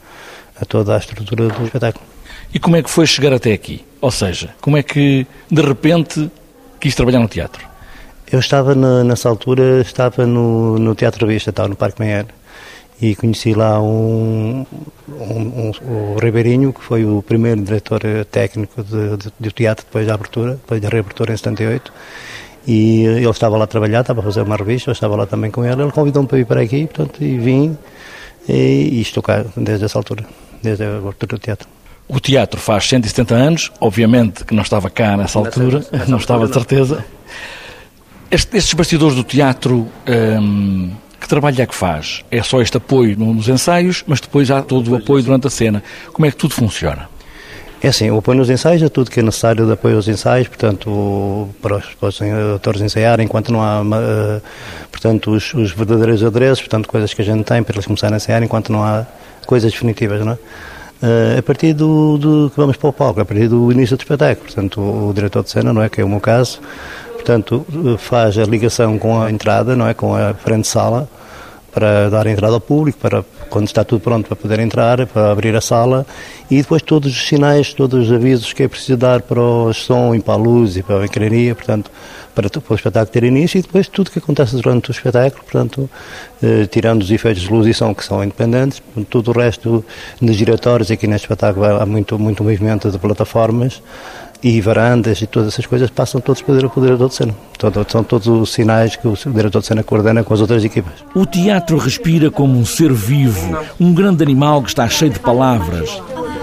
a 0.62 0.66
toda 0.66 0.96
a 0.96 1.00
estrutura 1.00 1.48
do 1.48 1.66
espetáculo. 1.66 2.06
E 2.54 2.60
como 2.60 2.76
é 2.76 2.84
que 2.84 2.90
foi 2.90 3.08
chegar 3.08 3.34
até 3.34 3.52
aqui? 3.52 3.84
Ou 4.00 4.12
seja, 4.12 4.54
como 4.62 4.78
é 4.78 4.84
que, 4.84 5.26
de 5.50 5.62
repente, 5.62 6.32
quis 6.80 6.94
trabalhar 6.94 7.20
no 7.20 7.28
teatro? 7.28 7.68
Eu 8.32 8.40
estava, 8.40 8.76
na, 8.76 9.04
nessa 9.04 9.28
altura, 9.28 9.82
estava 9.82 10.26
no, 10.28 10.78
no 10.78 10.94
Teatro 10.94 11.26
Vista, 11.26 11.50
estava 11.50 11.68
no 11.68 11.76
Parque 11.76 12.00
Meyer, 12.00 12.28
e 13.02 13.16
conheci 13.16 13.54
lá 13.54 13.82
um, 13.82 14.66
um, 15.10 15.42
um, 15.42 15.72
o 16.16 16.20
Ribeirinho, 16.20 16.72
que 16.72 16.82
foi 16.82 17.06
o 17.06 17.22
primeiro 17.22 17.62
diretor 17.62 18.02
técnico 18.32 18.84
de, 18.84 19.18
de, 19.18 19.34
de 19.40 19.52
teatro 19.52 19.86
depois 19.86 20.08
da 20.08 20.14
abertura, 20.14 20.52
depois 20.54 20.80
da 20.80 20.90
reabertura 20.90 21.34
em 21.34 21.38
78, 21.38 21.92
e 22.66 23.04
ele 23.04 23.30
estava 23.30 23.58
lá 23.58 23.66
a 23.66 23.68
trabalhar, 23.68 24.02
estava 24.02 24.22
a 24.22 24.24
fazer 24.24 24.42
uma 24.42 24.56
revista, 24.56 24.90
eu 24.90 24.94
estava 24.94 25.16
lá 25.16 25.26
também 25.26 25.52
com 25.52 25.66
ele. 25.66 25.82
Ele 25.82 25.92
convidou-me 25.92 26.28
para 26.28 26.38
vir 26.38 26.46
para 26.46 26.62
aqui, 26.62 26.88
portanto, 26.88 27.24
e 27.24 27.38
vim. 27.38 27.78
e, 28.48 28.54
e 28.54 29.02
estou 29.02 29.22
cá 29.22 29.46
desde 29.56 29.86
essa 29.86 29.98
altura, 29.98 30.26
desde 30.62 30.84
a 30.84 30.98
abertura 30.98 31.38
do 31.38 31.40
teatro. 31.40 31.68
O 32.08 32.20
teatro 32.20 32.60
faz 32.60 32.88
170 32.88 33.36
anos, 33.36 33.72
obviamente 33.80 34.44
que 34.46 34.54
não 34.54 34.64
estava 34.64 34.90
cá 34.90 35.16
nessa 35.18 35.40
altura, 35.40 35.80
nessa, 35.80 35.98
nessa 35.98 36.06
não 36.12 36.18
estava 36.18 36.48
de 36.48 36.54
certeza. 36.54 37.06
Este, 38.30 38.58
estes 38.58 38.74
bastidores 38.74 39.16
do 39.16 39.24
teatro, 39.24 39.88
hum, 40.08 40.92
que 41.20 41.28
trabalho 41.28 41.62
é 41.62 41.66
que 41.66 41.76
faz? 41.76 42.24
É 42.30 42.42
só 42.44 42.62
este 42.62 42.78
apoio 42.78 43.18
nos 43.18 43.48
ensaios, 43.48 44.04
mas 44.08 44.20
depois 44.20 44.52
há 44.52 44.62
todo 44.62 44.92
o 44.92 44.96
apoio 44.96 45.24
durante 45.24 45.48
a 45.48 45.50
cena. 45.50 45.84
Como 46.12 46.26
é 46.26 46.32
que 46.32 46.38
tudo 46.38 46.54
funciona? 46.54 47.10
É 47.84 47.90
assim, 47.90 48.10
o 48.10 48.20
apoio 48.20 48.38
nos 48.38 48.50
ensaios 48.50 48.82
é 48.82 48.88
tudo 48.88 49.12
que 49.12 49.20
é 49.20 49.24
necessário 49.24 49.66
de 49.66 49.74
apoio 49.74 49.98
aos 49.98 50.08
ensaios, 50.08 50.48
portanto, 50.48 51.50
para 51.62 51.76
os, 51.76 51.86
para 51.96 52.08
os 52.08 52.20
atores 52.56 52.80
ensaiarem, 52.80 53.26
enquanto 53.26 53.52
não 53.52 53.62
há, 53.62 53.82
uh, 53.82 54.42
portanto, 54.90 55.32
os, 55.32 55.54
os, 55.54 55.74
verdadeiros 55.74 56.24
adereços, 56.24 56.62
portanto, 56.62 56.88
coisas 56.88 57.14
que 57.14 57.22
a 57.22 57.26
gente 57.26 57.44
tem 57.44 57.62
para 57.62 57.76
eles 57.76 57.86
começarem 57.86 58.14
a 58.14 58.16
ensaiar, 58.16 58.42
enquanto 58.42 58.72
não 58.72 58.86
há 58.86 59.06
coisas 59.46 59.70
definitivas, 59.70 60.26
não 60.26 60.32
é? 60.32 60.36
Uh, 60.36 61.40
a 61.40 61.42
partir 61.42 61.74
do, 61.74 62.18
do, 62.18 62.50
que 62.52 62.56
vamos 62.56 62.78
para 62.78 62.88
o 62.88 62.94
palco, 62.94 63.20
a 63.20 63.26
partir 63.26 63.50
do 63.50 63.70
início 63.70 63.98
do 63.98 64.00
espetáculo, 64.00 64.46
portanto, 64.46 64.80
o, 64.80 65.10
o 65.10 65.14
diretor 65.14 65.44
de 65.44 65.50
cena, 65.50 65.74
não 65.74 65.84
é, 65.84 65.90
que 65.90 66.00
é 66.00 66.06
o 66.06 66.08
meu 66.08 66.22
caso, 66.22 66.62
portanto, 67.16 67.66
faz 67.98 68.38
a 68.38 68.46
ligação 68.46 68.98
com 68.98 69.22
a 69.22 69.30
entrada, 69.30 69.76
não 69.76 69.86
é, 69.86 69.94
com 69.94 70.16
a 70.16 70.34
frente 70.34 70.70
sala, 70.70 71.10
para 71.74 72.10
dar 72.10 72.28
entrada 72.28 72.54
ao 72.54 72.62
público, 72.62 73.00
para 73.00 73.26
quando 73.50 73.68
está 73.68 73.84
tudo 73.84 74.02
pronto 74.02 74.28
para 74.28 74.36
poder 74.36 74.60
entrar, 74.60 75.06
para 75.08 75.32
abrir 75.32 75.56
a 75.56 75.62
sala. 75.62 76.06
E 76.50 76.58
depois 76.58 76.82
todos 76.82 77.12
os 77.12 77.28
sinais, 77.28 77.74
todos 77.74 78.08
os 78.08 78.14
avisos 78.14 78.54
que 78.54 78.64
é 78.64 78.68
preciso 78.68 78.98
dar 78.98 79.22
para 79.22 79.42
o 79.42 79.74
som 79.74 80.14
e 80.14 80.20
para 80.20 80.36
a 80.36 80.38
luz 80.38 80.78
e 80.78 80.84
para 80.84 81.00
a 81.00 81.06
encarnaria, 81.06 81.56
portanto, 81.56 81.90
para, 82.36 82.50
para 82.50 82.74
o 82.74 82.76
espetáculo 82.76 83.12
ter 83.12 83.24
início 83.24 83.60
e 83.60 83.62
depois 83.62 83.88
tudo 83.88 84.12
que 84.12 84.20
acontece 84.20 84.56
durante 84.56 84.90
o 84.90 84.92
espetáculo, 84.92 85.44
portanto, 85.44 85.90
eh, 86.42 86.66
tirando 86.66 87.02
os 87.02 87.12
efeitos 87.12 87.44
de 87.44 87.50
luz 87.50 87.68
e 87.68 87.74
som 87.74 87.94
que 87.94 88.04
são 88.04 88.24
independentes, 88.24 88.82
tudo 89.10 89.32
o 89.32 89.34
resto 89.34 89.84
de 90.22 90.34
giratórios, 90.34 90.90
aqui 90.92 91.08
neste 91.08 91.26
espetáculo 91.26 91.66
há 91.66 91.86
muito, 91.86 92.18
muito 92.18 92.44
movimento 92.44 92.92
de 92.92 92.98
plataformas, 92.98 93.82
e 94.44 94.60
varandas 94.60 95.22
e 95.22 95.28
todas 95.28 95.54
essas 95.54 95.66
coisas 95.66 95.90
passam 95.90 96.20
todos 96.20 96.42
para 96.42 96.54
o 96.54 96.82
diretor 96.82 97.08
de 97.08 97.16
cena. 97.16 97.34
São 97.88 98.04
todos 98.04 98.28
os 98.28 98.52
sinais 98.52 98.96
que 98.96 99.08
o 99.08 99.16
diretor 99.16 99.62
de 99.62 99.68
cena 99.68 99.84
coordena 99.84 100.24
com 100.24 100.34
as 100.34 100.42
outras 100.42 100.64
equipas. 100.66 100.94
O 101.16 101.26
teatro 101.26 101.78
respira 101.78 102.30
como 102.30 102.60
um 102.60 102.66
ser 102.66 102.92
vivo, 102.92 103.58
um 103.80 103.94
grande 103.94 104.22
animal 104.22 104.62
que 104.62 104.70
está 104.70 104.88
cheio 104.90 105.12
de 105.12 105.20
palavras. 105.20 105.90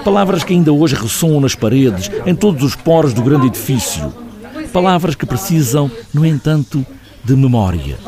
Palavras 0.03 0.43
que 0.43 0.55
ainda 0.55 0.73
hoje 0.73 0.95
ressoam 0.95 1.41
nas 1.41 1.55
paredes, 1.55 2.11
em 2.25 2.35
todos 2.35 2.63
os 2.63 2.75
poros 2.75 3.13
do 3.13 3.23
grande 3.23 3.49
edifício. 3.49 4.11
Palavras 4.73 5.15
que 5.15 5.27
precisam, 5.27 5.91
no 6.15 6.25
entanto, 6.25 6.87
de 7.23 7.37
memória. 7.37 7.99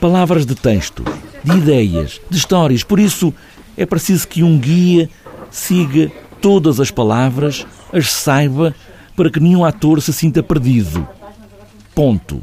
Palavras 0.00 0.44
de 0.44 0.56
texto, 0.56 1.04
de 1.44 1.56
ideias, 1.56 2.20
de 2.28 2.36
histórias. 2.36 2.82
Por 2.82 2.98
isso, 2.98 3.32
é 3.76 3.86
preciso 3.86 4.26
que 4.26 4.42
um 4.42 4.58
guia 4.58 5.08
siga 5.52 6.10
todas 6.40 6.80
as 6.80 6.90
palavras, 6.90 7.64
as 7.92 8.10
saiba 8.10 8.74
para 9.20 9.28
que 9.28 9.38
nenhum 9.38 9.66
ator 9.66 10.00
se 10.00 10.14
sinta 10.14 10.42
perdido. 10.42 11.06
Ponto. 11.94 12.42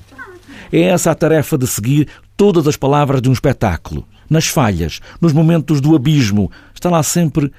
É 0.72 0.82
essa 0.82 1.10
a 1.10 1.16
tarefa 1.16 1.58
de 1.58 1.66
seguir 1.66 2.08
todas 2.36 2.68
as 2.68 2.78
palavras 2.78 3.20
de 3.20 3.28
um 3.28 3.34
espetáculo. 3.34 4.08
Nas 4.30 4.46
falhas, 4.46 5.00
nos 5.20 5.34
momentos 5.34 5.82
do 5.82 5.96
abismo, 5.96 6.52
está 6.76 6.88
lá 6.92 7.02
sempre 7.02 7.52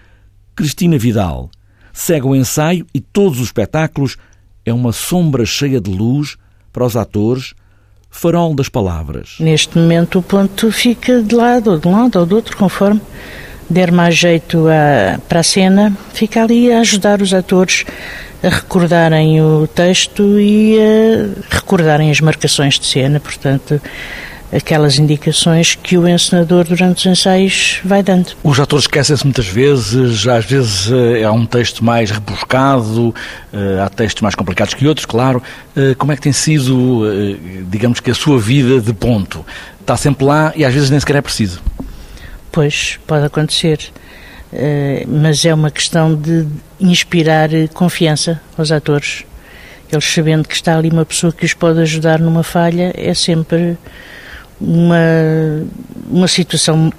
Cristina 0.54 0.96
Vidal. 0.96 1.50
Segue 1.92 2.28
o 2.28 2.36
ensaio 2.36 2.86
e 2.94 3.00
todos 3.00 3.40
os 3.40 3.46
espetáculos 3.46 4.16
é 4.64 4.72
uma 4.72 4.92
sombra 4.92 5.44
cheia 5.44 5.80
de 5.80 5.90
luz 5.90 6.36
para 6.72 6.84
os 6.84 6.96
atores, 6.96 7.54
farol 8.08 8.54
das 8.54 8.68
palavras. 8.68 9.34
Neste 9.40 9.76
momento 9.76 10.20
o 10.20 10.22
ponto 10.22 10.70
fica 10.70 11.24
de 11.24 11.34
lado, 11.34 11.72
ou 11.72 11.78
de 11.80 11.88
um 11.88 11.90
lado 11.90 12.20
ou 12.20 12.24
do 12.24 12.36
outro, 12.36 12.56
conforme 12.56 13.00
der 13.68 13.92
mais 13.92 14.16
jeito 14.16 14.66
a, 14.68 15.18
para 15.28 15.40
a 15.40 15.42
cena, 15.42 15.92
fica 16.12 16.42
ali 16.42 16.72
a 16.72 16.80
ajudar 16.80 17.20
os 17.20 17.34
atores 17.34 17.84
a 18.42 18.48
recordarem 18.48 19.40
o 19.42 19.66
texto 19.66 20.38
e 20.38 20.78
a 20.78 21.54
recordarem 21.54 22.10
as 22.10 22.20
marcações 22.20 22.78
de 22.78 22.86
cena, 22.86 23.18
portanto, 23.18 23.80
aquelas 24.52 24.98
indicações 24.98 25.74
que 25.74 25.98
o 25.98 26.08
encenador 26.08 26.64
durante 26.64 26.98
os 26.98 27.06
ensaios 27.06 27.80
vai 27.84 28.02
dando. 28.02 28.28
Os 28.42 28.58
atores 28.58 28.84
esquecem-se 28.84 29.24
muitas 29.24 29.46
vezes, 29.46 30.26
às 30.26 30.44
vezes 30.44 30.90
é 31.20 31.28
um 31.30 31.44
texto 31.44 31.84
mais 31.84 32.10
rebuscado, 32.10 33.14
eh, 33.52 33.80
há 33.84 33.88
textos 33.88 34.22
mais 34.22 34.34
complicados 34.34 34.72
que 34.72 34.86
outros, 34.86 35.04
claro. 35.04 35.42
Eh, 35.76 35.94
como 35.98 36.12
é 36.12 36.16
que 36.16 36.22
tem 36.22 36.32
sido, 36.32 37.02
digamos 37.68 38.00
que 38.00 38.10
a 38.10 38.14
sua 38.14 38.38
vida 38.38 38.80
de 38.80 38.94
ponto? 38.94 39.44
Está 39.80 39.96
sempre 39.96 40.24
lá 40.24 40.52
e 40.56 40.64
às 40.64 40.72
vezes 40.72 40.90
nem 40.90 41.00
sequer 41.00 41.16
é 41.16 41.22
preciso. 41.22 41.60
Pois, 42.50 42.98
pode 43.06 43.24
acontecer. 43.24 43.80
Uh, 44.52 45.06
mas 45.06 45.44
é 45.44 45.52
uma 45.52 45.70
questão 45.70 46.14
de 46.14 46.46
inspirar 46.80 47.50
confiança 47.74 48.40
aos 48.56 48.72
atores. 48.72 49.24
Eles 49.90 50.04
sabendo 50.04 50.46
que 50.46 50.54
está 50.54 50.76
ali 50.76 50.90
uma 50.90 51.04
pessoa 51.04 51.32
que 51.32 51.44
os 51.44 51.54
pode 51.54 51.80
ajudar 51.80 52.18
numa 52.18 52.42
falha, 52.42 52.92
é 52.96 53.14
sempre 53.14 53.76
uma, 54.60 54.96
uma 56.10 56.28
situação 56.28 56.92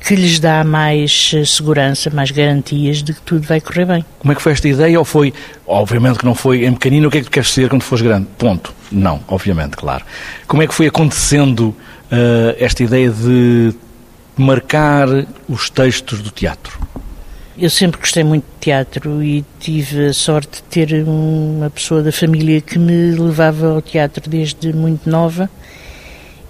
que 0.00 0.14
lhes 0.14 0.40
dá 0.40 0.64
mais 0.64 1.32
eh, 1.34 1.44
segurança, 1.44 2.10
mais 2.10 2.30
garantias 2.30 3.02
de 3.02 3.12
que 3.12 3.20
tudo 3.20 3.46
vai 3.46 3.60
correr 3.60 3.84
bem. 3.84 4.04
Como 4.18 4.32
é 4.32 4.34
que 4.34 4.40
foi 4.40 4.52
esta 4.52 4.66
ideia? 4.66 4.98
Ou 4.98 5.04
foi, 5.04 5.32
obviamente 5.66 6.18
que 6.18 6.24
não 6.24 6.34
foi 6.34 6.64
em 6.64 6.72
pequenino, 6.72 7.08
o 7.08 7.10
que 7.10 7.18
é 7.18 7.20
que 7.20 7.26
tu 7.26 7.30
queres 7.30 7.52
ser 7.52 7.68
quando 7.68 7.82
fores 7.82 8.02
grande? 8.02 8.26
Ponto. 8.38 8.72
Não, 8.90 9.20
obviamente, 9.28 9.76
claro. 9.76 10.04
Como 10.46 10.62
é 10.62 10.66
que 10.66 10.74
foi 10.74 10.86
acontecendo 10.86 11.68
uh, 12.10 12.56
esta 12.58 12.82
ideia 12.82 13.10
de 13.10 13.74
marcar 14.40 15.08
os 15.48 15.70
textos 15.70 16.20
do 16.20 16.30
teatro? 16.30 16.78
Eu 17.58 17.68
sempre 17.68 18.00
gostei 18.00 18.24
muito 18.24 18.44
de 18.44 18.60
teatro 18.60 19.22
e 19.22 19.44
tive 19.58 20.06
a 20.06 20.12
sorte 20.14 20.62
de 20.62 20.62
ter 20.62 21.04
uma 21.06 21.68
pessoa 21.68 22.02
da 22.02 22.10
família 22.10 22.60
que 22.60 22.78
me 22.78 23.12
levava 23.12 23.74
ao 23.74 23.82
teatro 23.82 24.30
desde 24.30 24.72
muito 24.72 25.08
nova. 25.08 25.50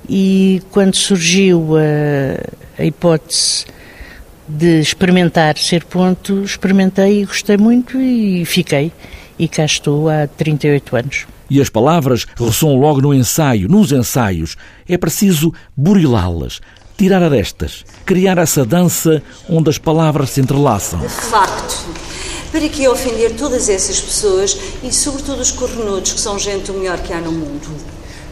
E 0.09 0.63
quando 0.71 0.95
surgiu 0.95 1.77
a, 1.77 2.81
a 2.81 2.85
hipótese 2.85 3.67
de 4.49 4.81
experimentar 4.81 5.57
ser 5.59 5.85
ponto, 5.85 6.43
experimentei 6.45 7.23
e 7.23 7.25
gostei 7.25 7.57
muito 7.57 8.01
e 8.01 8.45
fiquei. 8.45 8.93
E 9.39 9.49
cá 9.49 9.65
estou 9.65 10.09
há 10.09 10.27
38 10.27 10.97
anos. 10.97 11.27
E 11.49 11.61
as 11.61 11.69
palavras 11.69 12.27
ressoam 12.39 12.77
logo 12.77 13.01
no 13.01 13.13
ensaio, 13.13 13.69
nos 13.69 13.91
ensaios. 13.91 14.57
É 14.89 14.97
preciso 14.97 15.53
burilá-las, 15.77 16.61
tirar 17.01 17.23
a 17.23 17.31
destas, 17.31 17.83
criar 18.05 18.37
essa 18.37 18.63
dança 18.63 19.23
onde 19.49 19.71
as 19.71 19.79
palavras 19.79 20.29
se 20.29 20.41
entrelaçam. 20.43 21.01
De 21.01 21.09
facto, 21.09 21.87
para 22.53 22.69
que 22.69 22.87
ofender 22.87 23.37
todas 23.37 23.71
essas 23.71 23.99
pessoas 23.99 24.55
e 24.83 24.93
sobretudo 24.93 25.41
os 25.41 25.51
correnudos, 25.51 26.13
que 26.13 26.21
são 26.21 26.39
gente 26.39 26.71
o 26.71 26.75
melhor 26.75 26.99
que 26.99 27.11
há 27.11 27.19
no 27.19 27.33
mundo? 27.33 27.75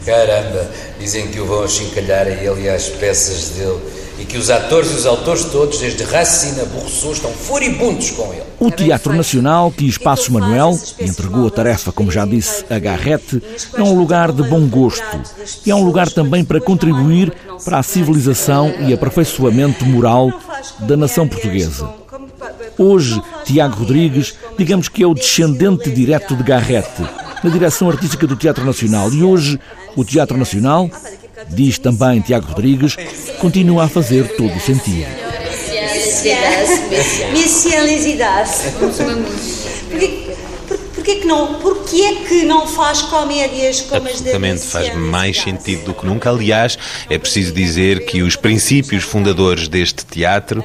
Caramba, 0.05 0.69
dizem 0.99 1.29
que 1.29 1.39
o 1.39 1.47
vão 1.47 1.63
achincalhar 1.63 2.27
a 2.27 2.29
ele 2.29 2.65
e 2.65 2.69
às 2.69 2.89
peças 2.89 3.49
dele 3.49 3.79
e 4.19 4.25
que 4.25 4.37
os 4.37 4.49
atores 4.49 4.91
e 4.91 4.95
os 4.95 5.05
autores 5.05 5.45
todos, 5.45 5.79
desde 5.79 6.03
Racine 6.03 6.59
a 6.59 7.11
estão 7.11 7.31
furibundos 7.31 8.11
com 8.11 8.33
ele. 8.33 8.43
O 8.59 8.69
Teatro 8.69 9.13
Nacional, 9.13 9.71
que 9.71 9.87
Espaço 9.87 10.33
Manuel 10.33 10.77
entregou 10.99 11.47
a 11.47 11.51
tarefa, 11.51 11.93
como 11.93 12.11
já 12.11 12.25
disse, 12.25 12.65
a 12.69 12.77
Garrete, 12.77 13.41
é 13.73 13.81
um 13.81 13.97
lugar 13.97 14.33
de 14.33 14.43
bom 14.43 14.67
gosto 14.67 15.21
e 15.65 15.71
é 15.71 15.75
um 15.75 15.83
lugar 15.83 16.09
também 16.09 16.43
para 16.43 16.59
contribuir 16.59 17.33
para 17.63 17.79
a 17.79 17.83
civilização 17.83 18.73
e 18.81 18.93
aperfeiçoamento 18.93 19.85
moral 19.85 20.31
da 20.79 20.97
nação 20.97 21.25
portuguesa. 21.25 21.89
Hoje, 22.77 23.21
Tiago 23.45 23.79
Rodrigues, 23.79 24.35
digamos 24.57 24.89
que 24.89 25.03
é 25.03 25.07
o 25.07 25.13
descendente 25.13 25.89
direto 25.89 26.35
de 26.35 26.43
Garrete, 26.43 27.03
na 27.43 27.49
direção 27.49 27.89
artística 27.89 28.27
do 28.27 28.35
Teatro 28.35 28.65
Nacional. 28.65 29.11
E 29.13 29.23
hoje, 29.23 29.59
o 29.95 30.03
Teatro 30.03 30.37
Nacional 30.37 30.89
diz 31.47 31.77
também 31.77 32.21
Tiago 32.21 32.47
Rodrigues, 32.47 32.95
continua 33.39 33.85
a 33.85 33.87
fazer 33.87 34.35
todo 34.35 34.55
o 34.55 34.59
sentido. 34.59 35.07
Porquê 40.95 41.15
que 41.15 41.25
não, 41.25 41.55
porquê 41.55 42.01
é 42.01 42.15
que 42.27 42.43
não 42.43 42.67
faz 42.67 43.01
comédias 43.01 43.81
como 43.81 44.07
as 44.07 44.15
Absolutamente 44.15 44.61
faz 44.61 44.95
mais 44.95 45.39
sentido 45.39 45.85
do 45.85 45.93
que 45.93 46.05
nunca. 46.05 46.29
Aliás, 46.29 46.77
é 47.09 47.17
preciso 47.17 47.51
dizer 47.51 48.05
que 48.05 48.21
os 48.21 48.35
princípios 48.35 49.03
fundadores 49.03 49.67
deste 49.67 50.05
teatro 50.05 50.63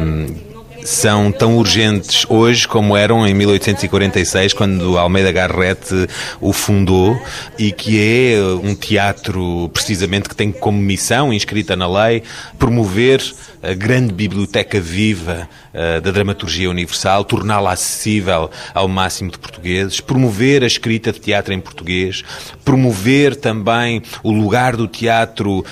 um, 0.00 0.47
são 0.88 1.30
tão 1.30 1.58
urgentes 1.58 2.24
hoje 2.30 2.66
como 2.66 2.96
eram 2.96 3.26
em 3.26 3.34
1846, 3.34 4.54
quando 4.54 4.96
Almeida 4.96 5.30
Garrett 5.30 6.08
o 6.40 6.52
fundou, 6.52 7.20
e 7.58 7.70
que 7.70 8.00
é 8.00 8.40
um 8.62 8.74
teatro, 8.74 9.70
precisamente, 9.72 10.28
que 10.28 10.34
tem 10.34 10.50
como 10.50 10.78
missão, 10.78 11.32
inscrita 11.32 11.76
na 11.76 11.86
lei, 11.86 12.22
promover 12.58 13.22
a 13.62 13.74
grande 13.74 14.12
biblioteca 14.12 14.80
viva 14.80 15.48
uh, 15.74 16.00
da 16.00 16.10
dramaturgia 16.10 16.70
universal, 16.70 17.24
torná-la 17.24 17.72
acessível 17.72 18.50
ao 18.74 18.88
máximo 18.88 19.30
de 19.30 19.38
portugueses, 19.38 20.00
promover 20.00 20.62
a 20.62 20.66
escrita 20.66 21.12
de 21.12 21.20
teatro 21.20 21.52
em 21.52 21.60
português, 21.60 22.22
promover 22.64 23.36
também 23.36 24.02
o 24.22 24.30
lugar 24.30 24.76
do 24.76 24.86
teatro 24.86 25.60
uh, 25.60 25.64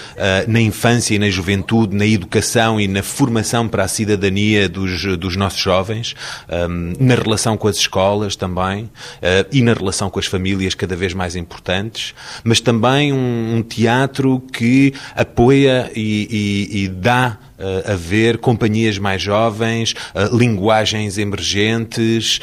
na 0.46 0.60
infância 0.60 1.14
e 1.14 1.18
na 1.18 1.30
juventude, 1.30 1.96
na 1.96 2.06
educação 2.06 2.80
e 2.80 2.88
na 2.88 3.02
formação 3.02 3.68
para 3.68 3.84
a 3.84 3.88
cidadania 3.88 4.68
dos, 4.68 5.16
dos 5.18 5.36
nossos 5.36 5.60
jovens, 5.60 6.14
um, 6.48 6.92
na 6.98 7.14
relação 7.14 7.56
com 7.56 7.68
as 7.68 7.76
escolas 7.76 8.36
também 8.36 8.84
uh, 8.84 8.90
e 9.52 9.62
na 9.62 9.72
relação 9.72 10.10
com 10.10 10.18
as 10.18 10.26
famílias 10.26 10.74
cada 10.74 10.96
vez 10.96 11.14
mais 11.14 11.36
importantes, 11.36 12.14
mas 12.44 12.60
também 12.60 13.12
um, 13.12 13.56
um 13.56 13.62
teatro 13.62 14.40
que 14.52 14.94
apoia 15.14 15.90
e, 15.94 16.68
e, 16.72 16.84
e 16.84 16.88
dá 16.88 17.38
uh, 17.58 17.92
haver 17.92 18.38
companhias 18.38 18.98
mais 18.98 19.20
jovens, 19.20 19.94
uh, 20.14 20.36
linguagens 20.36 21.18
emergentes, 21.18 22.40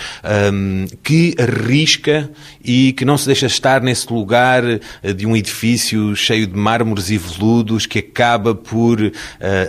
um, 0.54 0.86
que 1.04 1.36
arrisca 1.40 2.30
e 2.64 2.94
que 2.94 3.06
não 3.06 3.18
se 3.18 3.26
deixa 3.26 3.46
estar 3.46 3.82
nesse 3.82 4.12
lugar 4.12 4.64
uh, 4.64 5.14
de 5.14 5.26
um 5.26 5.36
edifício 5.36 6.16
cheio 6.16 6.48
de 6.48 6.56
mármores 6.56 7.10
e 7.10 7.18
veludos 7.18 7.86
que 7.86 8.00
acaba 8.00 8.56
por 8.56 9.00
uh, 9.02 9.12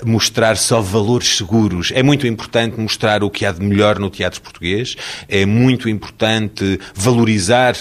mostrar 0.05 0.57
só 0.57 0.81
valores 0.81 1.37
seguros. 1.37 1.93
É 1.95 2.03
muito 2.03 2.27
importante 2.27 2.79
mostrar 2.79 3.23
o 3.23 3.31
que 3.31 3.45
há 3.47 3.53
de 3.53 3.63
melhor 3.63 3.99
no 3.99 4.11
teatro 4.11 4.41
português, 4.41 4.97
é 5.29 5.47
muito 5.47 5.89
importante 5.89 6.79
valorizar 6.95 7.77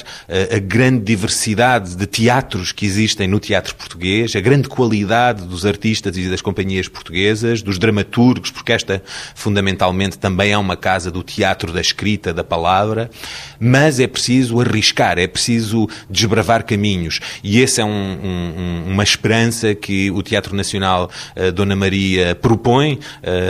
a 0.51 0.59
grande 0.59 1.03
diversidade 1.03 1.95
de 1.95 2.05
teatros 2.05 2.71
que 2.71 2.85
existem 2.85 3.27
no 3.27 3.39
teatro 3.39 3.75
português, 3.75 4.35
a 4.35 4.39
grande 4.39 4.67
qualidade 4.67 5.45
dos 5.45 5.65
artistas 5.65 6.17
e 6.17 6.29
das 6.29 6.41
companhias 6.41 6.87
portuguesas 6.87 7.52
dos 7.61 7.77
dramaturgos, 7.77 8.51
porque 8.51 8.71
esta 8.71 9.01
fundamentalmente 9.35 10.17
também 10.17 10.51
é 10.51 10.57
uma 10.57 10.75
casa 10.75 11.11
do 11.11 11.23
teatro 11.23 11.71
da 11.71 11.81
escrita, 11.81 12.33
da 12.33 12.43
palavra, 12.43 13.09
mas 13.63 13.97
é 14.01 14.07
preciso 14.07 14.59
arriscar, 14.59 15.17
é 15.17 15.25
preciso 15.25 15.87
desbravar 16.09 16.65
caminhos. 16.65 17.21
E 17.41 17.63
essa 17.63 17.81
é 17.81 17.85
um, 17.85 17.89
um, 17.89 18.83
uma 18.91 19.03
esperança 19.03 19.73
que 19.73 20.11
o 20.11 20.21
Teatro 20.21 20.53
Nacional 20.53 21.09
uh, 21.37 21.49
Dona 21.53 21.73
Maria 21.73 22.35
propõe 22.35 22.95
uh, 22.95 22.99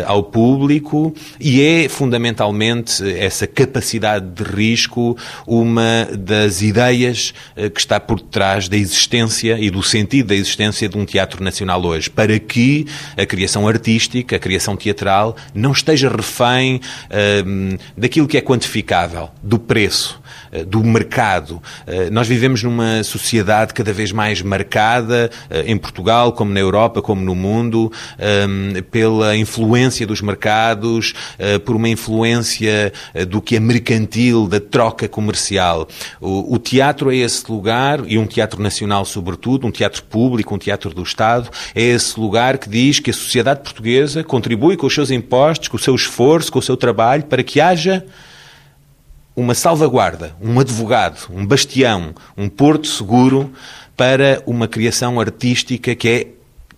ao 0.06 0.22
público 0.22 1.16
e 1.40 1.62
é 1.62 1.90
fundamentalmente 1.90 3.04
essa 3.18 3.48
capacidade 3.48 4.30
de 4.30 4.44
risco 4.44 5.18
uma 5.48 6.08
das 6.16 6.62
ideias 6.62 7.34
uh, 7.58 7.72
que 7.72 7.80
está 7.80 8.00
por 8.00 8.22
detrás 8.22 8.70
da 8.70 8.78
existência 8.78 9.58
e 9.60 9.72
do 9.72 9.82
sentido 9.82 10.28
da 10.28 10.36
existência 10.36 10.88
de 10.88 10.96
um 10.96 11.06
Teatro 11.06 11.44
Nacional 11.44 11.84
hoje, 11.84 12.08
para 12.08 12.38
que 12.38 12.86
a 13.18 13.26
criação 13.26 13.68
artística 13.68 14.36
a 14.36 14.40
criação 14.40 14.76
teatral, 14.76 15.36
não 15.54 15.72
esteja 15.72 16.10
refém 16.10 16.80
daquilo 17.98 18.28
que 18.28 18.38
é 18.38 18.42
quantificável, 18.42 19.30
do 19.42 19.58
preço. 19.60 20.03
Eh, 20.54 20.64
do 20.64 20.84
mercado. 20.84 21.62
Eh, 21.88 22.10
nós 22.12 22.28
vivemos 22.28 22.62
numa 22.62 23.04
sociedade 23.04 23.74
cada 23.74 23.92
vez 23.92 24.12
mais 24.12 24.42
marcada, 24.42 25.32
eh, 25.50 25.64
em 25.66 25.76
Portugal, 25.78 26.32
como 26.32 26.54
na 26.54 26.60
Europa, 26.60 27.02
como 27.02 27.22
no 27.22 27.34
mundo, 27.34 27.92
pela 28.92 29.36
influência 29.36 30.06
dos 30.06 30.22
mercados, 30.22 31.14
por 31.66 31.76
uma 31.76 31.90
influência 31.90 32.94
do 33.28 33.42
que 33.42 33.56
é 33.56 33.60
mercantil, 33.60 34.48
da 34.48 34.60
troca 34.60 35.08
comercial. 35.08 35.88
O 36.22 36.58
teatro 36.58 37.12
é 37.12 37.18
esse 37.18 37.50
lugar, 37.50 38.02
e 38.06 38.18
um 38.18 38.26
teatro 38.26 38.62
nacional 38.62 39.06
sobretudo, 39.06 39.68
um 39.68 39.72
teatro 39.72 40.04
público, 40.04 40.54
um 40.54 40.58
teatro 40.58 40.94
do 40.94 41.04
Estado, 41.04 41.50
é 41.74 41.82
esse 41.82 42.20
lugar 42.20 42.58
que 42.58 42.70
diz 42.70 43.00
que 43.00 43.10
a 43.10 43.14
sociedade 43.14 43.62
portuguesa 43.62 44.24
contribui 44.24 44.78
com 44.78 44.88
os 44.88 44.94
seus 44.94 45.12
impostos, 45.12 45.68
com 45.68 45.78
o 45.78 45.80
seu 45.80 45.96
esforço, 45.96 46.52
com 46.52 46.60
o 46.60 46.64
seu 46.64 46.78
trabalho, 46.78 47.24
para 47.24 47.44
que 47.44 47.60
haja 47.60 48.06
uma 49.36 49.54
salvaguarda, 49.54 50.36
um 50.42 50.60
advogado, 50.60 51.28
um 51.30 51.46
bastião, 51.46 52.14
um 52.38 52.48
porto 52.48 52.88
seguro 52.88 53.52
para 53.98 54.42
uma 54.46 54.68
criação 54.68 55.20
artística 55.20 55.96
que 55.96 56.10
é 56.10 56.28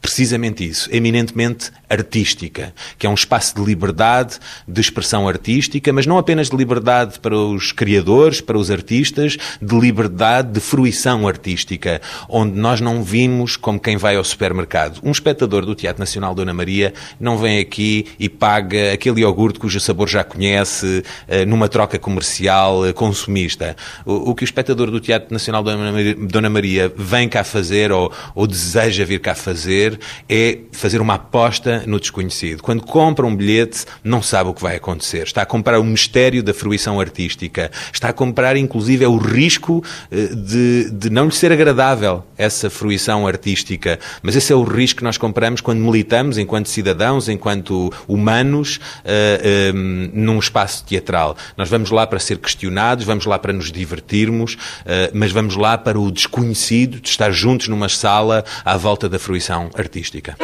precisamente 0.06 0.64
isso, 0.64 0.88
eminentemente 0.92 1.72
artística, 1.90 2.72
que 2.96 3.08
é 3.08 3.10
um 3.10 3.16
espaço 3.16 3.56
de 3.56 3.64
liberdade, 3.64 4.38
de 4.68 4.80
expressão 4.80 5.28
artística, 5.28 5.92
mas 5.92 6.06
não 6.06 6.20
apenas 6.20 6.48
de 6.48 6.56
liberdade 6.56 7.20
para 7.20 7.36
os 7.36 7.72
criadores, 7.72 8.40
para 8.40 8.56
os 8.56 8.70
artistas, 8.70 9.36
de 9.60 9.80
liberdade 9.80 10.52
de 10.52 10.60
fruição 10.60 11.28
artística, 11.28 12.00
onde 12.30 12.56
nós 12.56 12.80
não 12.80 13.02
vimos 13.02 13.58
como 13.58 13.80
quem 13.80 13.98
vai 13.98 14.16
ao 14.16 14.24
supermercado. 14.24 15.00
Um 15.02 15.10
espectador 15.10 15.66
do 15.66 15.74
Teatro 15.74 16.00
Nacional 16.00 16.36
Dona 16.36 16.54
Maria 16.54 16.94
não 17.20 17.36
vem 17.36 17.58
aqui 17.58 18.06
e 18.20 18.30
paga 18.30 18.94
aquele 18.94 19.22
iogurte 19.22 19.58
cujo 19.58 19.80
sabor 19.80 20.08
já 20.08 20.24
conhece 20.24 21.04
eh, 21.28 21.46
numa 21.46 21.68
troca 21.68 21.98
comercial 21.98 22.86
eh, 22.86 22.94
consumista. 22.94 23.76
O, 24.06 24.36
que 24.36 24.44
o 24.44 24.46
espectador 24.46 24.92
do 24.92 25.00
Teatro 25.00 25.34
Nacional 25.34 25.64
Dona 25.64 26.50
Maria 26.50 26.94
vem 26.96 27.28
cá 27.28 27.44
fazer 27.44 27.92
ou, 27.92 28.14
ou 28.36 28.46
deseja 28.46 29.04
vir 29.04 29.20
cá 29.20 29.34
fazer 29.34 29.95
é 30.30 30.60
fazer 30.72 31.02
uma 31.02 31.16
aposta 31.16 31.84
no 31.86 32.00
desconhecido. 32.00 32.62
Quando 32.62 32.82
compra 32.84 33.26
um 33.26 33.36
bilhete, 33.36 33.86
não 34.04 34.22
sabe 34.22 34.50
o 34.50 34.54
que 34.54 34.62
vai 34.62 34.76
acontecer. 34.76 35.24
Está 35.24 35.42
a 35.42 35.46
comprar 35.46 35.80
o 35.80 35.84
mistério 35.84 36.44
da 36.44 36.54
fruição 36.54 37.00
artística. 37.00 37.72
Está 37.92 38.10
a 38.10 38.14
comprar, 38.14 38.56
inclusive, 38.58 39.04
é 39.04 39.08
o 39.08 39.18
risco 39.18 39.84
eh, 40.12 40.28
de, 40.36 40.92
de 40.92 41.10
não 41.10 41.26
lhe 41.26 41.32
ser 41.32 41.52
agradável 41.52 42.24
essa 42.38 42.70
fruição 42.70 43.28
artística. 43.28 44.00
Mas 44.22 44.36
esse 44.36 44.52
é 44.52 44.56
o 44.56 44.64
risco 44.64 45.00
que 45.00 45.04
nós 45.04 45.18
compramos 45.18 45.62
quando 45.62 45.80
militamos, 45.80 46.38
enquanto 46.38 46.70
cidadãos, 46.70 47.30
enquanto 47.30 47.92
humanos, 48.08 48.80
uh, 49.04 49.76
um, 49.76 50.10
num 50.14 50.40
espaço 50.40 50.84
teatral. 50.86 51.36
Nós 51.58 51.70
vamos 51.70 51.92
lá 51.92 52.06
para 52.06 52.20
ser 52.20 52.38
questionados, 52.38 53.06
vamos 53.06 53.26
lá 53.26 53.38
para 53.40 53.54
nos 53.54 53.72
divertirmos, 53.72 54.54
uh, 54.54 55.12
mas 55.14 55.32
vamos 55.32 55.56
lá 55.56 55.78
para 55.78 56.00
o 56.00 56.12
desconhecido, 56.12 57.00
de 57.00 57.10
estar 57.10 57.32
juntos 57.32 57.68
numa 57.68 57.90
sala 57.90 58.44
à 58.64 58.78
volta 58.78 59.08
da 59.10 59.20
fruição 59.20 59.70
artística. 59.78 60.36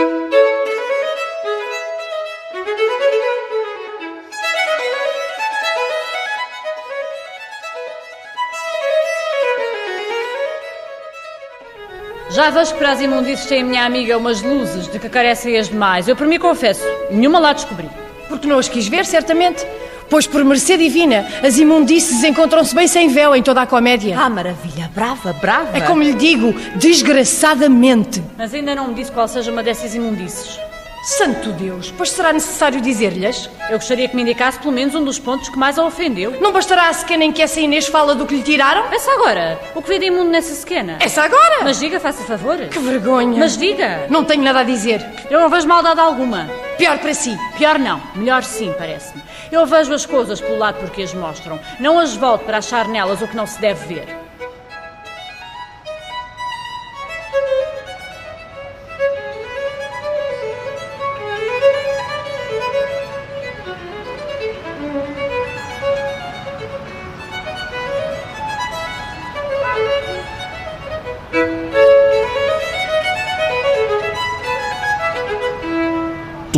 Já 12.32 12.50
vejo 12.50 12.72
que 12.72 12.80
para 12.80 12.92
as 12.92 13.02
imundícies 13.02 13.46
tem 13.46 13.62
a 13.62 13.66
minha 13.66 13.86
amiga 13.86 14.18
umas 14.18 14.42
luzes 14.42 14.88
de 14.88 14.98
que 14.98 15.10
carecem 15.10 15.58
as 15.58 15.68
demais. 15.68 16.08
Eu, 16.08 16.16
por 16.16 16.26
mim, 16.26 16.40
confesso, 16.40 16.82
nenhuma 17.10 17.40
lá 17.40 17.52
descobri. 17.52 17.90
Porque 18.30 18.48
não 18.48 18.58
as 18.58 18.70
quis 18.70 18.88
ver, 18.88 19.06
certamente. 19.06 19.66
Pois, 20.12 20.28
por 20.28 20.44
mercê 20.44 20.76
divina, 20.76 21.26
as 21.42 21.58
imundícies 21.58 22.22
encontram-se 22.26 22.76
bem 22.76 22.86
sem 22.86 23.08
véu 23.08 23.34
em 23.34 23.42
toda 23.42 23.62
a 23.62 23.66
comédia. 23.66 24.20
Ah, 24.20 24.30
maravilha. 24.30 24.92
Brava, 24.94 25.32
brava. 25.32 25.78
É 25.78 25.80
como 25.80 26.04
lhe 26.04 26.14
digo, 26.14 26.54
desgraçadamente. 26.76 28.22
Mas 28.38 28.54
ainda 28.54 28.76
não 28.76 28.90
me 28.90 28.94
disse 28.94 29.10
qual 29.10 29.26
seja 29.26 29.50
uma 29.50 29.64
dessas 29.64 29.96
imundícies. 29.96 30.60
Santo 31.04 31.52
Deus, 31.54 31.92
pois 31.98 32.12
será 32.12 32.32
necessário 32.32 32.80
dizer-lhes? 32.80 33.50
Eu 33.72 33.80
gostaria 33.80 34.08
que 34.08 34.16
me 34.16 34.22
indicasse 34.22 34.60
pelo 34.60 34.72
menos 34.72 34.94
um 34.94 35.04
dos 35.04 35.18
pontos 35.18 35.50
que 35.50 35.58
mais 35.58 35.80
a 35.80 35.84
ofendeu. 35.84 36.40
Não 36.40 36.52
bastará 36.52 36.90
a 36.90 36.94
sequena 36.94 37.24
em 37.24 37.32
que 37.32 37.42
essa 37.42 37.60
Inês 37.60 37.88
fala 37.88 38.14
do 38.14 38.28
que 38.28 38.36
lhe 38.36 38.44
tiraram? 38.44 38.86
Essa 38.94 39.12
agora. 39.14 39.60
O 39.74 39.82
que 39.82 39.88
vê 39.88 39.98
de 39.98 40.06
imundo 40.06 40.30
nessa 40.30 40.54
sequena? 40.54 40.98
Essa 41.00 41.24
agora? 41.24 41.64
Mas 41.64 41.80
diga, 41.80 42.00
faça 42.00 42.24
favor. 42.24 42.56
Que 42.68 42.78
vergonha. 42.78 43.40
Mas 43.40 43.58
diga. 43.58 44.06
Não 44.10 44.24
tenho 44.24 44.44
nada 44.44 44.60
a 44.60 44.64
dizer. 44.64 45.04
Eu 45.28 45.40
não 45.40 45.50
vejo 45.50 45.68
maldade 45.68 46.00
alguma. 46.00 46.48
Pior 46.78 47.00
para 47.00 47.16
si. 47.16 47.36
Pior 47.58 47.80
não. 47.80 48.00
Melhor 48.14 48.44
sim, 48.44 48.72
parece-me. 48.78 49.24
Eu 49.52 49.66
vejo 49.66 49.92
as 49.94 50.06
coisas 50.06 50.40
pelo 50.40 50.60
lado 50.60 50.80
porque 50.82 51.02
as 51.02 51.16
mostram. 51.16 51.60
Não 51.80 51.98
as 51.98 52.16
volto 52.16 52.46
para 52.46 52.60
achar 52.60 52.88
nelas 52.88 53.24
o 53.24 53.28
que 53.28 53.36
não 53.36 53.48
se 53.48 53.60
deve 53.60 53.86
ver. 53.96 54.31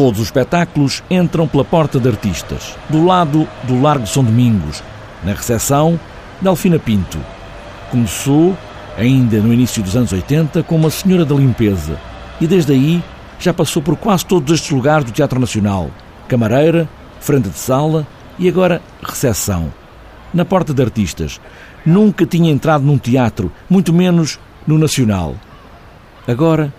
Todos 0.04 0.20
os 0.20 0.26
espetáculos 0.26 1.02
entram 1.10 1.48
pela 1.48 1.64
porta 1.64 1.98
de 1.98 2.10
artistas, 2.10 2.76
do 2.90 3.06
lado 3.06 3.48
do 3.64 3.82
Largo 3.82 4.06
São 4.06 4.22
Domingos, 4.22 4.84
na 5.24 5.32
recepção 5.32 5.98
Delfina 6.42 6.78
Pinto. 6.78 7.18
Começou, 7.90 8.54
ainda 8.98 9.40
no 9.40 9.54
início 9.54 9.82
dos 9.82 9.96
anos 9.96 10.12
80, 10.12 10.62
com 10.64 10.76
uma 10.76 10.90
senhora 10.90 11.24
da 11.24 11.34
limpeza 11.34 11.98
e 12.42 12.46
desde 12.46 12.74
aí 12.74 13.02
já 13.40 13.54
passou 13.54 13.82
por 13.82 13.96
quase 13.96 14.26
todos 14.26 14.54
estes 14.54 14.72
lugares 14.72 15.06
do 15.06 15.14
Teatro 15.14 15.40
Nacional. 15.40 15.90
Camareira, 16.28 16.90
frente 17.22 17.48
de 17.48 17.58
sala 17.58 18.06
e 18.38 18.50
agora 18.50 18.82
recepção. 19.02 19.72
Na 20.34 20.44
porta 20.44 20.74
de 20.74 20.84
artistas. 20.84 21.40
Nunca 21.86 22.26
tinha 22.26 22.52
entrado 22.52 22.84
num 22.84 22.98
teatro, 22.98 23.50
muito 23.70 23.94
menos 23.94 24.38
no 24.68 24.78
Nacional. 24.78 25.38
Agora, 26.28 26.74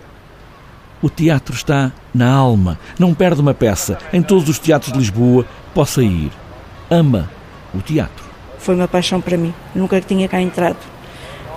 o 1.05 1.09
teatro 1.09 1.53
está 1.53 1.91
na 2.11 2.33
alma. 2.33 2.79
Não 2.97 3.13
perde 3.13 3.39
uma 3.39 3.53
peça. 3.53 3.99
Em 4.11 4.23
todos 4.23 4.49
os 4.49 4.57
teatros 4.57 4.91
de 4.91 4.97
Lisboa, 4.97 5.45
possa 5.71 6.01
ir. 6.01 6.31
Ama 6.89 7.29
o 7.75 7.79
teatro. 7.79 8.25
Foi 8.57 8.73
uma 8.73 8.87
paixão 8.87 9.21
para 9.21 9.37
mim. 9.37 9.53
Nunca 9.75 10.01
tinha 10.01 10.27
cá 10.27 10.41
entrado. 10.41 10.79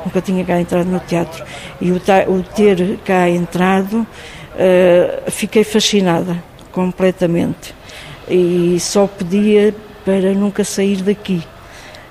Nunca 0.05 0.21
tinha 0.21 0.45
cá 0.45 0.61
entrado 0.61 0.91
no 0.91 1.01
teatro. 1.01 1.43
E 1.81 1.91
o, 1.91 1.97
o 1.97 2.43
ter 2.43 2.99
cá 3.07 3.27
entrado, 3.31 4.01
uh, 4.01 5.31
fiquei 5.31 5.65
fascinada 5.65 6.45
completamente. 6.71 7.75
E 8.29 8.77
só 8.79 9.07
pedia 9.07 9.75
para 10.05 10.35
nunca 10.35 10.63
sair 10.63 10.97
daqui. 10.97 11.43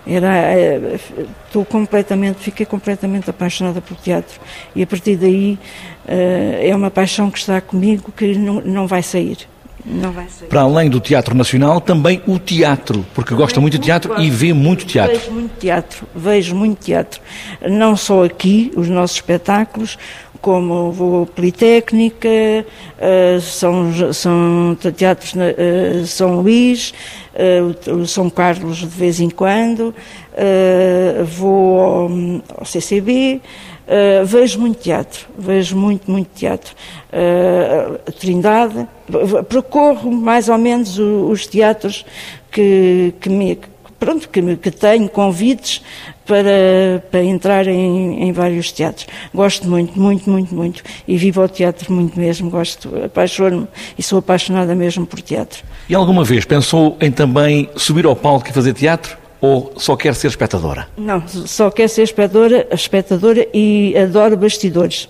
Era, 0.10 0.34
eh, 0.54 1.00
estou 1.46 1.66
completamente, 1.66 2.40
fiquei 2.40 2.66
completamente 2.66 3.30
apaixonada 3.30 3.82
pelo 3.82 4.00
teatro 4.00 4.40
e 4.74 4.82
a 4.82 4.88
partir 4.88 5.18
daí 5.18 5.60
é 6.08 6.76
uma 6.76 6.90
paixão 6.90 7.30
que 7.30 7.38
está 7.38 7.60
comigo 7.60 8.12
que 8.16 8.38
não, 8.38 8.62
não 8.62 8.88
vai 8.88 9.04
sair. 9.04 9.38
Não 9.86 10.12
vai 10.12 10.28
sair. 10.28 10.50
Para 10.50 10.62
além 10.62 10.90
do 10.90 11.00
Teatro 11.00 11.36
Nacional, 11.36 11.80
também 11.80 12.22
o 12.28 12.38
teatro, 12.38 13.06
porque 13.14 13.34
gosta 13.34 13.62
muito 13.62 13.78
de 13.78 13.86
teatro 13.86 14.20
e 14.22 14.30
vê 14.30 14.52
muito 14.52 14.86
teatro. 14.86 15.18
Vejo 15.18 15.32
muito 15.32 15.60
teatro, 15.60 16.08
vejo 16.14 16.56
muito 16.56 16.80
teatro. 16.84 17.22
Não 17.62 17.96
só 17.96 18.26
aqui, 18.26 18.72
os 18.76 18.90
nossos 18.90 19.18
espetáculos, 19.18 19.98
como 20.42 20.92
vou 20.92 21.26
Politécnica, 21.26 22.28
uh, 22.28 23.42
São, 23.42 24.14
São 24.14 24.78
Teatros 24.96 25.34
uh, 25.34 26.06
São 26.06 26.42
Luís, 26.42 26.94
São 28.08 28.30
Carlos 28.30 28.78
de 28.78 28.88
vez 28.88 29.20
em 29.20 29.30
quando, 29.30 29.94
vou 31.38 32.42
ao 32.58 32.66
CCB, 32.66 33.42
Uh, 33.88 34.26
vejo 34.26 34.60
muito 34.60 34.82
teatro, 34.82 35.28
vejo 35.38 35.78
muito, 35.78 36.12
muito 36.12 36.28
teatro. 36.36 36.76
Uh, 37.08 38.12
Trindade, 38.12 38.86
percorro 39.48 40.12
mais 40.12 40.50
ou 40.50 40.58
menos 40.58 41.00
os, 41.00 41.32
os 41.32 41.48
teatros 41.48 42.06
que, 42.52 43.14
que, 43.22 43.30
me, 43.30 43.58
pronto, 43.98 44.28
que, 44.28 44.58
que 44.58 44.72
tenho 44.72 45.08
convites 45.08 45.82
para, 46.26 47.02
para 47.10 47.24
entrar 47.24 47.66
em, 47.66 48.24
em, 48.24 48.32
vários 48.34 48.74
teatros. 48.74 49.08
Gosto 49.34 49.70
muito, 49.70 49.98
muito, 49.98 50.30
muito, 50.30 50.54
muito. 50.54 50.84
E 51.08 51.18
vivo 51.18 51.42
ao 51.42 51.48
teatro 51.48 51.94
muito 51.94 52.20
mesmo. 52.20 52.50
Gosto, 52.50 52.92
apaixono-me 53.06 53.68
e 53.98 54.04
sou 54.04 54.20
apaixonada 54.20 54.76
mesmo 54.76 55.06
por 55.06 55.22
teatro. 55.22 55.64
E 55.88 55.96
alguma 55.96 56.26
vez 56.26 56.44
pensou 56.44 56.98
em 57.00 57.10
também 57.10 57.70
subir 57.78 58.06
ao 58.06 58.18
palco 58.18 58.50
e 58.50 58.52
fazer 58.52 58.74
teatro? 58.74 59.18
Ou 59.40 59.74
só 59.78 59.96
quer 59.96 60.16
ser 60.16 60.28
espectadora? 60.28 60.88
Não, 60.98 61.28
só 61.28 61.70
quer 61.70 61.88
ser 61.88 62.04
espectadora, 62.04 62.68
espectadora 62.72 63.48
e 63.54 63.96
adoro 63.98 64.36
bastidores. 64.38 65.10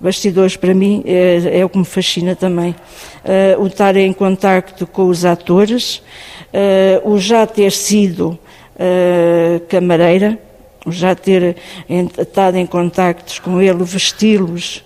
Bastidores 0.00 0.56
para 0.56 0.74
mim 0.74 1.02
é, 1.04 1.60
é 1.60 1.64
o 1.64 1.68
que 1.68 1.78
me 1.78 1.84
fascina 1.84 2.34
também. 2.34 2.74
Uh, 3.22 3.62
o 3.62 3.66
estar 3.66 3.96
em 3.96 4.12
contacto 4.12 4.86
com 4.86 5.08
os 5.08 5.24
atores, 5.24 6.02
uh, 6.54 7.10
o 7.10 7.18
já 7.18 7.46
ter 7.46 7.70
sido 7.70 8.38
uh, 8.76 9.60
camareira, 9.68 10.38
o 10.86 10.90
já 10.90 11.14
ter 11.14 11.56
estado 12.18 12.56
em 12.56 12.64
contactos 12.64 13.38
com 13.38 13.60
ele, 13.60 13.84
vesti-los 13.84 14.82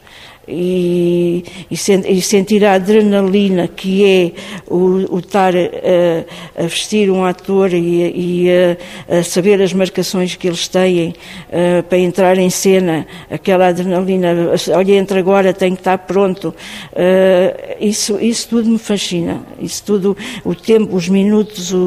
e, 0.46 1.44
e, 1.70 1.74
e, 1.74 2.22
sentir 2.22 2.64
a 2.64 2.74
adrenalina 2.74 3.68
que 3.68 4.04
é 4.04 4.32
o, 4.66 5.14
o 5.14 5.18
estar 5.18 5.54
a, 5.56 6.62
a, 6.62 6.66
vestir 6.66 7.10
um 7.10 7.24
ator 7.24 7.72
e, 7.72 8.46
e 8.46 8.50
a, 8.50 9.18
a, 9.18 9.22
saber 9.22 9.60
as 9.62 9.72
marcações 9.72 10.34
que 10.34 10.46
eles 10.46 10.68
têm 10.68 11.10
uh, 11.48 11.82
para 11.84 11.98
entrar 11.98 12.38
em 12.38 12.50
cena, 12.50 13.06
aquela 13.30 13.68
adrenalina, 13.68 14.34
olha, 14.74 14.92
entra 14.92 15.18
agora, 15.18 15.52
tem 15.52 15.74
que 15.74 15.80
estar 15.80 15.98
pronto. 15.98 16.54
Uh, 16.92 17.76
isso, 17.80 18.18
isso 18.20 18.48
tudo 18.48 18.68
me 18.68 18.78
fascina. 18.78 19.42
Isso 19.58 19.82
tudo, 19.84 20.16
o 20.44 20.54
tempo, 20.54 20.96
os 20.96 21.08
minutos, 21.08 21.72
o, 21.72 21.78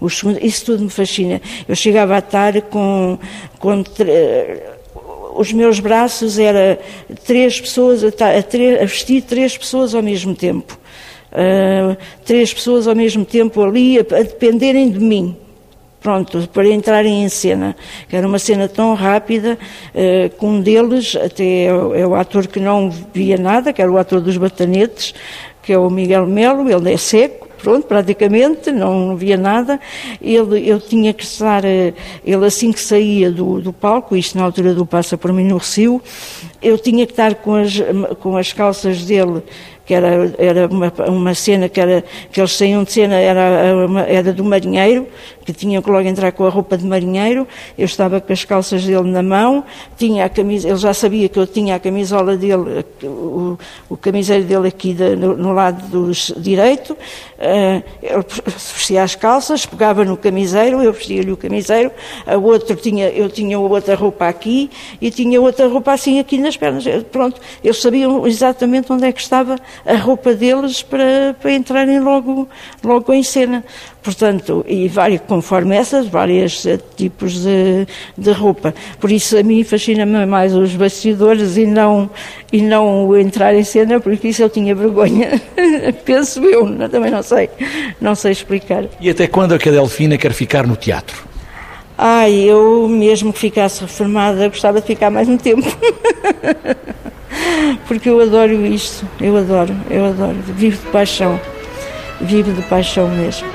o, 0.00 0.06
os 0.06 0.18
segundos, 0.18 0.42
isso 0.42 0.64
tudo 0.66 0.84
me 0.84 0.90
fascina. 0.90 1.40
Eu 1.68 1.74
chegava 1.74 2.14
a 2.14 2.18
estar 2.18 2.60
com, 2.62 3.18
com 3.58 3.82
os 5.34 5.52
meus 5.52 5.80
braços 5.80 6.38
era 6.38 6.78
três 7.24 7.60
pessoas 7.60 8.04
a, 8.04 8.08
a, 8.08 8.82
a 8.82 8.84
vestir 8.84 9.22
três 9.22 9.56
pessoas 9.56 9.94
ao 9.94 10.02
mesmo 10.02 10.34
tempo. 10.34 10.78
Uh, 11.32 11.96
três 12.26 12.52
pessoas 12.52 12.86
ao 12.86 12.94
mesmo 12.94 13.24
tempo 13.24 13.62
ali 13.62 13.98
a, 13.98 14.00
a, 14.00 14.22
dependerem 14.22 14.90
de 14.90 15.00
mim. 15.00 15.36
Pronto, 16.00 16.48
para 16.52 16.66
entrarem 16.68 17.22
em 17.22 17.28
cena. 17.28 17.76
Era 18.10 18.26
uma 18.26 18.38
cena 18.38 18.68
tão 18.68 18.92
rápida 18.94 19.56
uh, 19.94 20.28
que 20.28 20.44
um 20.44 20.60
deles, 20.60 21.16
até 21.16 21.64
é 21.64 21.72
o, 21.72 21.94
é 21.94 22.06
o 22.06 22.14
ator 22.14 22.46
que 22.46 22.60
não 22.60 22.90
via 22.90 23.38
nada, 23.38 23.72
que 23.72 23.80
era 23.80 23.90
o 23.90 23.96
ator 23.96 24.20
dos 24.20 24.36
batanetes, 24.36 25.14
que 25.62 25.72
é 25.72 25.78
o 25.78 25.88
Miguel 25.88 26.26
Melo, 26.26 26.68
ele 26.68 26.92
é 26.92 26.96
seco, 26.96 27.48
pronto, 27.62 27.86
praticamente, 27.86 28.72
não 28.72 29.16
via 29.16 29.36
nada. 29.36 29.80
Ele, 30.20 30.68
eu 30.68 30.80
tinha 30.80 31.14
que 31.14 31.22
estar, 31.22 31.64
eh, 31.64 31.94
ele 32.24 32.44
assim 32.44 32.72
que 32.72 32.80
saía 32.80 33.30
do, 33.30 33.60
do 33.60 33.72
palco, 33.72 34.16
isto 34.16 34.36
na 34.36 34.44
altura 34.44 34.74
do 34.74 34.84
Passa 34.84 35.16
por 35.16 35.32
mim 35.32 35.44
no 35.44 35.56
Recio, 35.56 36.02
eu 36.60 36.76
tinha 36.76 37.06
que 37.06 37.12
estar 37.12 37.36
com 37.36 37.54
as, 37.54 37.72
com 38.20 38.36
as 38.36 38.52
calças 38.52 39.04
dele 39.04 39.42
que 39.84 39.94
era, 39.94 40.32
era 40.38 40.66
uma, 40.66 40.92
uma 41.08 41.34
cena 41.34 41.68
que, 41.68 41.80
era, 41.80 42.04
que 42.30 42.40
eles 42.40 42.52
saíam 42.52 42.84
de 42.84 42.92
cena, 42.92 43.16
era, 43.16 43.42
era 44.08 44.32
do 44.32 44.44
marinheiro, 44.44 45.06
que 45.44 45.52
tinham 45.52 45.82
que 45.82 45.90
logo 45.90 46.06
entrar 46.06 46.32
com 46.32 46.44
a 46.46 46.48
roupa 46.48 46.78
de 46.78 46.86
marinheiro, 46.86 47.46
eu 47.76 47.84
estava 47.84 48.20
com 48.20 48.32
as 48.32 48.44
calças 48.44 48.84
dele 48.84 49.10
na 49.10 49.22
mão, 49.22 49.64
tinha 49.96 50.24
a 50.24 50.28
camisa, 50.28 50.68
ele 50.68 50.76
já 50.76 50.94
sabia 50.94 51.28
que 51.28 51.38
eu 51.38 51.46
tinha 51.46 51.74
a 51.74 51.78
camisola 51.78 52.36
dele, 52.36 52.84
o, 53.02 53.58
o 53.88 53.96
camiseiro 53.96 54.44
dele 54.44 54.68
aqui 54.68 54.94
de, 54.94 55.16
no, 55.16 55.36
no, 55.36 55.52
lado 55.52 55.82
do 55.88 56.12
direito, 56.40 56.92
uh, 56.92 57.82
ele 58.02 58.24
vestia 58.46 59.02
as 59.02 59.14
calças, 59.14 59.66
pegava 59.66 60.04
no 60.04 60.16
camiseiro, 60.16 60.80
eu 60.80 60.92
vestia-lhe 60.92 61.32
o 61.32 61.36
camiseiro, 61.36 61.90
a 62.26 62.36
outro 62.36 62.76
tinha, 62.76 63.08
eu 63.08 63.28
tinha 63.28 63.58
outra 63.58 63.96
roupa 63.96 64.28
aqui 64.28 64.70
e 65.00 65.10
tinha 65.10 65.40
outra 65.40 65.66
roupa 65.66 65.92
assim 65.92 66.18
aqui 66.18 66.38
nas 66.38 66.56
pernas, 66.56 66.84
pronto, 67.10 67.40
eles 67.64 67.80
sabiam 67.80 68.26
exatamente 68.26 68.92
onde 68.92 69.06
é 69.06 69.12
que 69.12 69.20
estava 69.20 69.56
a 69.84 69.96
roupa 69.96 70.34
deles 70.34 70.82
para, 70.82 71.34
para 71.40 71.52
entrarem 71.52 72.00
logo, 72.00 72.48
logo 72.82 73.12
em 73.12 73.22
cena. 73.22 73.64
Portanto, 74.02 74.64
e 74.68 74.88
várias, 74.88 75.20
conforme 75.20 75.76
essas, 75.76 76.08
vários 76.08 76.66
eh, 76.66 76.78
tipos 76.96 77.42
de, 77.42 77.86
de 78.18 78.32
roupa. 78.32 78.74
Por 79.00 79.12
isso 79.12 79.38
a 79.38 79.42
mim 79.42 79.62
fascina-me 79.62 80.26
mais 80.26 80.54
os 80.54 80.74
bastidores 80.74 81.56
e 81.56 81.66
não, 81.66 82.10
e 82.52 82.60
não 82.60 83.16
entrar 83.16 83.54
em 83.54 83.62
cena, 83.62 84.00
porque 84.00 84.28
isso 84.28 84.42
eu 84.42 84.50
tinha 84.50 84.74
vergonha. 84.74 85.40
Penso 86.04 86.44
eu, 86.44 86.66
também 86.88 87.10
não 87.10 87.22
sei, 87.22 87.48
não 88.00 88.14
sei 88.14 88.32
explicar. 88.32 88.84
E 89.00 89.08
até 89.08 89.28
quando 89.28 89.54
é 89.54 89.58
que 89.58 89.68
a 89.68 89.72
Delfina 89.72 90.18
quer 90.18 90.32
ficar 90.32 90.66
no 90.66 90.74
teatro? 90.74 91.32
Ai, 91.96 92.34
eu 92.34 92.88
mesmo 92.88 93.32
que 93.32 93.38
ficasse 93.38 93.82
reformada, 93.82 94.48
gostava 94.48 94.80
de 94.80 94.86
ficar 94.88 95.10
mais 95.10 95.28
um 95.28 95.36
tempo. 95.36 95.66
porque 97.86 98.08
eu 98.08 98.20
adoro 98.20 98.66
isto, 98.66 99.06
eu 99.20 99.36
adoro, 99.36 99.74
eu 99.90 100.06
adoro, 100.06 100.36
vivo 100.56 100.82
de 100.82 100.90
paixão, 100.90 101.40
vivo 102.20 102.52
de 102.52 102.62
paixão 102.62 103.08
mesmo. 103.08 103.46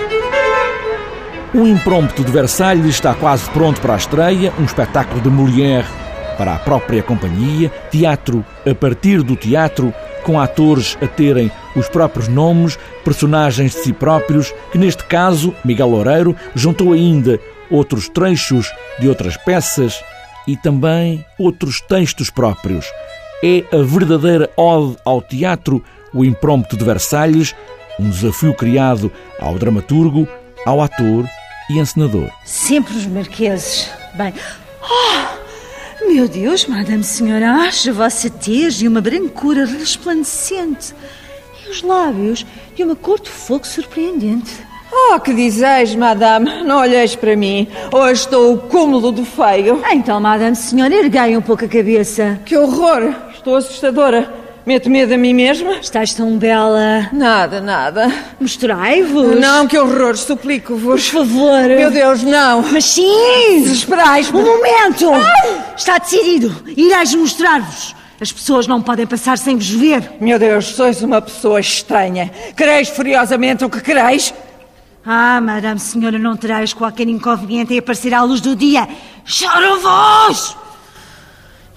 O 1.54 1.66
Imprompto 1.66 2.24
de 2.24 2.32
Versalhes 2.32 2.86
está 2.86 3.14
quase 3.14 3.50
pronto 3.50 3.80
para 3.82 3.94
a 3.94 3.98
estreia, 3.98 4.54
um 4.60 4.66
espetáculo 4.66 5.22
de 5.22 5.30
Molière 5.30 5.88
para 6.38 6.54
a 6.54 6.60
própria 6.60 7.02
companhia, 7.02 7.72
teatro 7.90 8.46
a 8.70 8.76
partir 8.76 9.24
do 9.24 9.36
teatro, 9.36 9.94
com 10.24 10.40
atores 10.40 10.98
a 11.02 11.08
terem 11.08 11.52
os 11.76 11.88
próprios 11.88 12.28
nomes, 12.28 12.78
personagens 13.04 13.72
de 13.72 13.80
si 13.80 13.94
próprios, 13.94 14.54
que 14.72 14.78
neste 14.78 15.04
caso, 15.06 15.56
Miguel 15.64 15.90
Loureiro 15.90 16.36
juntou 16.54 16.94
ainda 16.94 17.40
outros 17.72 18.08
trechos 18.10 18.72
de 19.00 19.08
outras 19.08 19.38
peças 19.38 20.04
e 20.48 20.56
também 20.56 21.26
outros 21.40 21.82
textos 21.82 22.30
próprios 22.30 22.86
é 23.44 23.64
a 23.72 23.82
verdadeira 23.84 24.50
ode 24.56 24.98
ao 25.06 25.22
teatro, 25.22 25.84
o 26.14 26.26
imprompto 26.26 26.76
de 26.76 26.84
Versalhes, 26.84 27.56
um 28.00 28.10
desafio 28.10 28.54
criado 28.54 29.12
ao 29.40 29.58
dramaturgo, 29.58 30.28
ao 30.66 30.82
ator 30.82 31.28
e 31.70 31.80
encenador. 31.80 32.30
Sempre 32.46 32.96
os 32.96 33.06
marqueses. 33.06 33.90
Bem, 34.16 34.34
oh, 34.82 36.08
meu 36.08 36.28
Deus, 36.28 36.66
Madame 36.66 37.04
Senhora, 37.04 37.52
acho 37.52 37.94
vossa 37.94 38.30
tez 38.30 38.76
de 38.76 38.88
uma 38.88 39.02
brancura 39.02 39.66
resplandecente 39.66 40.94
e 41.66 41.70
os 41.70 41.82
lábios 41.82 42.46
de 42.76 42.84
uma 42.84 42.96
cor 42.96 43.20
de 43.20 43.30
fogo 43.30 43.66
surpreendente. 43.66 44.67
Oh, 44.92 45.20
que 45.20 45.34
dizeis, 45.34 45.94
madame? 45.96 46.64
Não 46.64 46.78
olheis 46.80 47.16
para 47.16 47.36
mim. 47.36 47.68
Hoje 47.92 48.22
estou 48.22 48.54
o 48.54 48.58
cúmulo 48.58 49.12
do 49.12 49.26
feio. 49.26 49.82
Então, 49.92 50.20
madame 50.20 50.56
senhora, 50.56 50.94
erguei 50.94 51.36
um 51.38 51.42
pouco 51.42 51.66
a 51.66 51.68
cabeça. 51.68 52.40
Que 52.46 52.58
horror! 52.58 53.14
Estou 53.34 53.56
assustadora. 53.56 54.34
Meto 54.66 54.90
medo 54.90 55.14
a 55.14 55.18
mim 55.18 55.34
mesma? 55.34 55.78
Estás 55.78 56.14
tão 56.14 56.38
bela. 56.38 57.10
Nada, 57.14 57.62
nada. 57.62 58.12
Mostrai-vos. 58.40 59.40
Não, 59.40 59.66
que 59.66 59.78
horror, 59.78 60.18
suplico-vos. 60.18 61.10
Por 61.10 61.20
favor. 61.20 61.64
Meu 61.68 61.90
Deus, 61.90 62.22
não. 62.24 62.62
Mas 62.64 62.84
sim! 62.84 63.62
Desesperais-me. 63.64 64.38
Um 64.38 64.46
momento! 64.46 65.06
Está 65.76 65.98
decidido. 65.98 66.54
Irás 66.76 67.16
mostrar-vos. 67.16 67.96
As 68.20 68.32
pessoas 68.32 68.68
não 68.68 68.82
podem 68.82 69.06
passar 69.06 69.38
sem 69.38 69.56
vos 69.56 69.70
ver. 69.70 70.12
Meu 70.20 70.38
Deus, 70.40 70.66
sois 70.66 71.02
uma 71.02 71.22
pessoa 71.22 71.60
estranha. 71.60 72.32
Quereis 72.56 72.90
furiosamente 72.90 73.64
o 73.64 73.70
que 73.70 73.80
quereis? 73.80 74.34
Ah, 75.10 75.40
madame 75.40 75.80
senhora, 75.80 76.20
não 76.20 76.36
terás 76.36 76.74
qualquer 76.74 77.08
inconveniente 77.08 77.74
em 77.74 77.80
aparecer 77.80 78.14
à 78.14 78.24
luz 78.24 78.42
do 78.42 78.54
dia. 78.54 78.86
Choro-vos! 79.24 80.58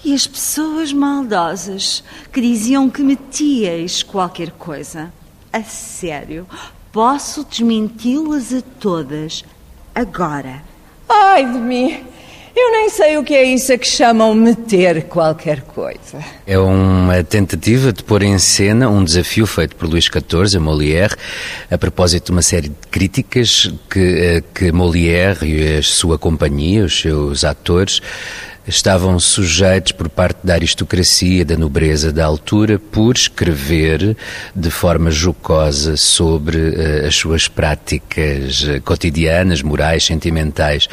E 0.05 0.13
as 0.13 0.27
pessoas 0.27 0.93
maldosas 0.93 2.03
que 2.33 2.41
diziam 2.41 2.91
que 2.91 3.05
metias 3.05 4.03
qualquer 4.03 4.51
coisa. 4.51 5.13
A 5.53 5.63
sério, 5.63 6.45
posso 6.91 7.45
desmenti-las 7.45 8.53
a 8.53 8.63
todas 8.81 9.45
agora. 9.95 10.65
Ai 11.09 11.45
de 11.45 11.59
mim. 11.59 12.05
Eu 12.63 12.73
nem 12.73 12.91
sei 12.91 13.17
o 13.17 13.25
que 13.25 13.35
é 13.35 13.43
isso 13.43 13.73
a 13.73 13.79
que 13.79 13.89
chamam 13.89 14.35
meter 14.35 15.05
qualquer 15.05 15.63
coisa. 15.63 16.23
É 16.47 16.59
uma 16.59 17.25
tentativa 17.25 17.91
de 17.91 18.05
pôr 18.05 18.23
em 18.23 18.39
cena 18.39 18.87
um 18.87 19.03
desafio 19.03 19.47
feito 19.47 19.75
por 19.77 19.89
Luís 19.89 20.05
XIV 20.05 20.59
a 20.59 20.61
Molière, 20.61 21.17
a 21.71 21.79
propósito 21.79 22.27
de 22.27 22.33
uma 22.33 22.43
série 22.43 22.69
de 22.69 22.77
críticas 22.91 23.73
que, 23.89 23.99
eh, 23.99 24.43
que 24.55 24.71
Molière 24.73 25.39
e 25.43 25.79
a 25.79 25.83
sua 25.83 26.19
companhia, 26.19 26.85
os 26.85 27.01
seus 27.01 27.45
atores, 27.45 28.03
estavam 28.67 29.19
sujeitos 29.19 29.93
por 29.93 30.11
parte 30.11 30.41
da 30.45 30.53
aristocracia, 30.53 31.47
da 31.47 31.57
nobreza 31.57 32.13
da 32.13 32.27
altura, 32.27 32.79
por 32.79 33.17
escrever 33.17 34.15
de 34.55 34.71
forma 34.71 35.11
jocosa 35.11 35.97
sobre 35.97 36.59
uh, 36.59 37.07
as 37.07 37.17
suas 37.17 37.49
práticas 37.49 38.63
uh, 38.65 38.83
cotidianas, 38.83 39.63
morais, 39.63 40.05
sentimentais, 40.05 40.89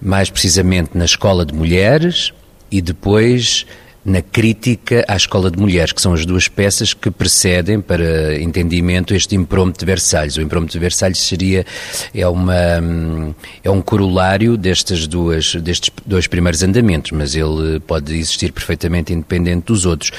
mais 0.00 0.30
precisamente 0.30 0.90
na 0.94 1.04
escola 1.04 1.44
de 1.44 1.54
mulheres 1.54 2.32
e 2.70 2.80
depois 2.80 3.66
na 4.06 4.22
crítica 4.22 5.04
à 5.08 5.16
Escola 5.16 5.50
de 5.50 5.58
Mulheres, 5.58 5.92
que 5.92 6.00
são 6.00 6.14
as 6.14 6.24
duas 6.24 6.46
peças 6.46 6.94
que 6.94 7.10
precedem, 7.10 7.80
para 7.80 8.40
entendimento, 8.40 9.12
este 9.12 9.34
imprompto 9.34 9.80
de 9.80 9.84
Versalhes. 9.84 10.36
O 10.36 10.40
imprompto 10.40 10.72
de 10.72 10.78
Versalhes 10.78 11.18
seria, 11.18 11.66
é, 12.14 12.26
uma, 12.28 12.54
é 13.64 13.68
um 13.68 13.82
corolário 13.82 14.56
destas 14.56 15.08
duas, 15.08 15.56
destes 15.56 15.90
dois 16.06 16.28
primeiros 16.28 16.62
andamentos, 16.62 17.10
mas 17.10 17.34
ele 17.34 17.80
pode 17.80 18.16
existir 18.16 18.52
perfeitamente 18.52 19.12
independente 19.12 19.66
dos 19.66 19.84
outros. 19.84 20.12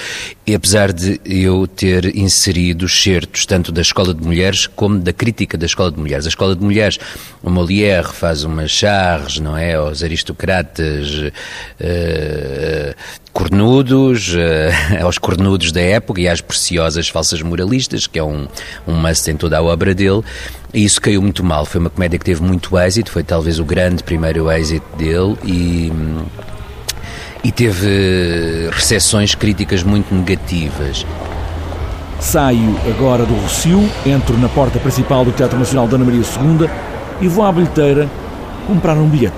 E 0.45 0.53
apesar 0.53 0.91
de 0.91 1.21
eu 1.25 1.65
ter 1.65 2.13
inserido 2.17 2.89
certos 2.89 3.45
tanto 3.45 3.71
da 3.71 3.81
Escola 3.81 4.13
de 4.13 4.21
Mulheres 4.21 4.67
como 4.67 4.99
da 4.99 5.13
crítica 5.13 5.57
da 5.57 5.65
Escola 5.65 5.91
de 5.91 5.99
Mulheres. 5.99 6.25
A 6.25 6.29
Escola 6.29 6.57
de 6.57 6.63
Mulheres, 6.63 6.99
o 7.41 7.49
Molière 7.49 8.11
faz 8.11 8.43
uma 8.43 8.67
charge, 8.67 9.41
não 9.41 9.57
é, 9.57 9.75
aos 9.75 10.03
aristocratas 10.03 11.09
uh, 11.79 12.95
cornudos, 13.37 14.33
uh, 14.33 14.39
aos 15.05 15.19
cornudos 15.19 15.71
da 15.71 15.79
época 15.79 16.19
e 16.19 16.27
às 16.27 16.41
preciosas 16.41 17.07
falsas 17.07 17.39
moralistas, 17.43 18.07
que 18.07 18.17
é 18.17 18.23
um, 18.23 18.47
um 18.87 18.95
must 18.95 19.29
em 19.29 19.37
toda 19.37 19.59
a 19.59 19.61
obra 19.61 19.93
dele, 19.93 20.23
e 20.73 20.83
isso 20.83 20.99
caiu 20.99 21.21
muito 21.21 21.43
mal. 21.43 21.63
Foi 21.63 21.79
uma 21.79 21.91
comédia 21.91 22.17
que 22.17 22.25
teve 22.25 22.41
muito 22.41 22.75
êxito, 22.79 23.11
foi 23.11 23.23
talvez 23.23 23.59
o 23.59 23.63
grande 23.63 24.01
primeiro 24.01 24.49
êxito 24.51 24.85
dele 24.97 25.37
e. 25.45 25.91
E 27.43 27.51
teve 27.51 28.67
recepções 28.71 29.33
críticas 29.35 29.83
muito 29.83 30.13
negativas. 30.13 31.05
Saio 32.19 32.75
agora 32.87 33.25
do 33.25 33.33
Rocio, 33.35 33.87
entro 34.05 34.35
na 34.37 34.49
porta 34.49 34.79
principal 34.79 35.23
do 35.23 35.31
Teatro 35.31 35.57
Nacional 35.57 35.87
da 35.87 35.95
Ana 35.95 36.05
Maria 36.05 36.21
II 36.21 36.67
e 37.21 37.27
vou 37.27 37.45
à 37.45 37.51
bilheteira 37.51 38.09
comprar 38.65 38.97
um 38.97 39.07
bilhete 39.07 39.37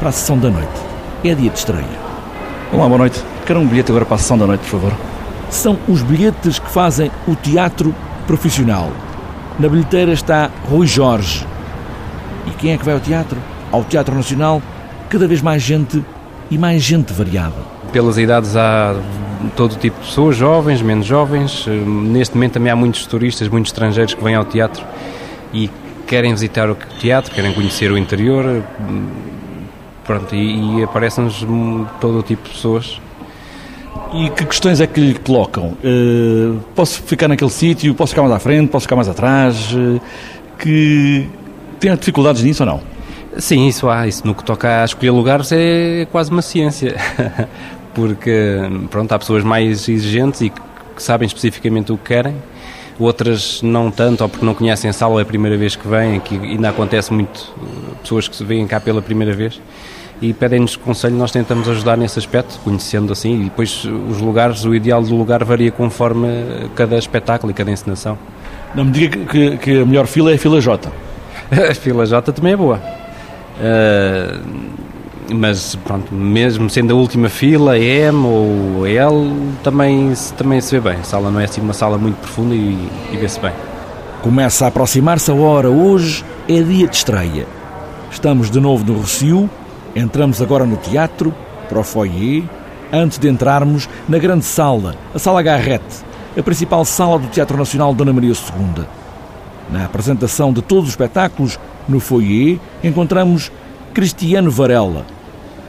para 0.00 0.08
a 0.08 0.12
sessão 0.12 0.38
da 0.38 0.48
noite. 0.50 0.80
É 1.22 1.34
dia 1.34 1.50
de 1.50 1.58
estreia. 1.58 2.03
Olá, 2.74 2.88
boa 2.88 2.98
noite. 2.98 3.22
Quero 3.46 3.60
um 3.60 3.68
bilhete 3.68 3.92
agora 3.92 4.04
para 4.04 4.16
a 4.16 4.18
sessão 4.18 4.36
da 4.36 4.48
noite, 4.48 4.62
por 4.62 4.80
favor. 4.80 4.92
São 5.48 5.78
os 5.86 6.02
bilhetes 6.02 6.58
que 6.58 6.68
fazem 6.68 7.08
o 7.24 7.36
teatro 7.36 7.94
profissional. 8.26 8.90
Na 9.60 9.68
bilheteira 9.68 10.12
está 10.12 10.50
Rui 10.68 10.84
Jorge. 10.84 11.46
E 12.48 12.50
quem 12.50 12.72
é 12.72 12.76
que 12.76 12.84
vai 12.84 12.94
ao 12.94 13.00
teatro? 13.00 13.38
Ao 13.70 13.84
Teatro 13.84 14.12
Nacional, 14.12 14.60
cada 15.08 15.28
vez 15.28 15.40
mais 15.40 15.62
gente 15.62 16.04
e 16.50 16.58
mais 16.58 16.82
gente 16.82 17.12
variada. 17.12 17.54
Pelas 17.92 18.18
idades 18.18 18.56
há 18.56 18.96
todo 19.54 19.76
tipo 19.76 20.00
de 20.00 20.06
pessoas, 20.06 20.36
jovens, 20.36 20.82
menos 20.82 21.06
jovens. 21.06 21.66
Neste 21.68 22.34
momento 22.34 22.54
também 22.54 22.72
há 22.72 22.76
muitos 22.76 23.06
turistas, 23.06 23.46
muitos 23.46 23.70
estrangeiros 23.70 24.14
que 24.14 24.24
vêm 24.24 24.34
ao 24.34 24.44
teatro 24.44 24.84
e 25.52 25.70
querem 26.08 26.32
visitar 26.32 26.68
o 26.68 26.76
teatro, 26.98 27.32
querem 27.32 27.52
conhecer 27.52 27.92
o 27.92 27.96
interior. 27.96 28.64
Pronto, 30.04 30.34
e, 30.34 30.78
e 30.78 30.82
aparecem-nos 30.82 31.46
todo 32.00 32.18
o 32.18 32.22
tipo 32.22 32.42
de 32.44 32.54
pessoas. 32.54 33.00
E 34.12 34.30
que 34.30 34.44
questões 34.44 34.80
é 34.80 34.86
que 34.86 35.00
lhe 35.00 35.14
colocam? 35.14 35.76
Uh, 35.82 36.60
posso 36.74 37.02
ficar 37.02 37.26
naquele 37.26 37.50
sítio? 37.50 37.94
Posso 37.94 38.10
ficar 38.10 38.22
mais 38.22 38.34
à 38.34 38.38
frente? 38.38 38.68
Posso 38.70 38.84
ficar 38.84 38.96
mais 38.96 39.08
atrás? 39.08 39.72
Uh, 39.72 40.00
que 40.58 41.28
tem 41.80 41.94
dificuldades 41.96 42.42
nisso 42.42 42.62
ou 42.62 42.66
não? 42.66 42.80
Sim, 43.38 43.66
isso 43.66 43.88
há. 43.88 44.06
Isso 44.06 44.26
no 44.26 44.34
que 44.34 44.44
toca 44.44 44.82
a 44.82 44.84
escolher 44.84 45.10
lugares 45.10 45.50
é 45.52 46.06
quase 46.12 46.30
uma 46.30 46.42
ciência. 46.42 46.94
Porque, 47.92 48.60
pronto, 48.90 49.10
há 49.12 49.18
pessoas 49.18 49.42
mais 49.42 49.88
exigentes 49.88 50.40
e 50.42 50.50
que, 50.50 50.60
que 50.96 51.02
sabem 51.02 51.26
especificamente 51.26 51.92
o 51.92 51.98
que 51.98 52.04
querem. 52.04 52.36
Outras 52.98 53.60
não 53.62 53.90
tanto, 53.90 54.22
ou 54.22 54.28
porque 54.28 54.44
não 54.44 54.54
conhecem 54.54 54.88
a 54.88 54.92
sala, 54.92 55.20
é 55.20 55.22
a 55.22 55.26
primeira 55.26 55.56
vez 55.56 55.74
que 55.74 55.86
vêm, 55.86 56.20
que 56.20 56.36
ainda 56.36 56.68
acontece 56.68 57.12
muito, 57.12 57.52
pessoas 58.02 58.28
que 58.28 58.44
vêm 58.44 58.66
cá 58.66 58.78
pela 58.78 59.02
primeira 59.02 59.32
vez 59.32 59.60
e 60.22 60.32
pedem-nos 60.32 60.76
conselho, 60.76 61.16
nós 61.16 61.30
tentamos 61.30 61.68
ajudar 61.68 61.96
nesse 61.96 62.18
aspecto, 62.18 62.58
conhecendo 62.62 63.12
assim, 63.12 63.40
e 63.40 63.44
depois 63.44 63.84
os 63.84 64.20
lugares, 64.20 64.64
o 64.64 64.74
ideal 64.74 65.02
do 65.02 65.14
lugar 65.14 65.44
varia 65.44 65.70
conforme 65.70 66.28
cada 66.74 66.96
espetáculo 66.96 67.50
e 67.50 67.54
cada 67.54 67.70
encenação. 67.70 68.16
Não 68.74 68.84
me 68.84 68.90
diga 68.90 69.18
que, 69.26 69.56
que 69.58 69.80
a 69.80 69.84
melhor 69.84 70.06
fila 70.06 70.30
é 70.30 70.34
a 70.34 70.38
fila 70.38 70.60
J. 70.60 70.90
a 71.70 71.74
fila 71.74 72.06
J 72.06 72.32
também 72.32 72.52
é 72.52 72.56
boa. 72.56 72.80
Uh, 73.56 74.63
mas 75.32 75.74
pronto, 75.76 76.12
mesmo 76.14 76.68
sendo 76.68 76.92
a 76.92 76.96
última 76.96 77.28
fila, 77.28 77.78
M 77.78 78.26
ou 78.26 78.86
L, 78.86 79.32
também, 79.62 80.12
também 80.36 80.60
se 80.60 80.78
vê 80.78 80.90
bem. 80.90 81.00
A 81.00 81.04
sala 81.04 81.30
não 81.30 81.40
é 81.40 81.44
assim 81.44 81.60
uma 81.60 81.72
sala 81.72 81.96
muito 81.96 82.16
profunda 82.16 82.54
e, 82.54 82.88
e 83.12 83.16
vê-se 83.16 83.40
bem. 83.40 83.52
Começa 84.22 84.64
a 84.64 84.68
aproximar-se 84.68 85.30
a 85.30 85.34
hora. 85.34 85.70
Hoje 85.70 86.24
é 86.48 86.60
dia 86.60 86.86
de 86.86 86.96
estreia. 86.96 87.46
Estamos 88.10 88.50
de 88.50 88.60
novo 88.60 88.84
no 88.84 88.98
Rocio, 88.98 89.50
entramos 89.94 90.40
agora 90.40 90.64
no 90.64 90.76
teatro, 90.76 91.34
para 91.68 91.80
o 91.80 91.84
foyer, 91.84 92.44
antes 92.92 93.18
de 93.18 93.28
entrarmos 93.28 93.88
na 94.08 94.18
grande 94.18 94.44
sala, 94.44 94.94
a 95.12 95.18
Sala 95.18 95.42
Garrete, 95.42 96.04
a 96.38 96.42
principal 96.42 96.84
sala 96.84 97.18
do 97.18 97.28
Teatro 97.28 97.56
Nacional 97.56 97.94
Dona 97.94 98.12
Maria 98.12 98.32
II. 98.32 98.84
Na 99.70 99.84
apresentação 99.84 100.52
de 100.52 100.62
todos 100.62 100.84
os 100.84 100.90
espetáculos, 100.90 101.58
no 101.88 101.98
foyer, 101.98 102.60
encontramos 102.82 103.50
Cristiano 103.92 104.50
Varela. 104.50 105.04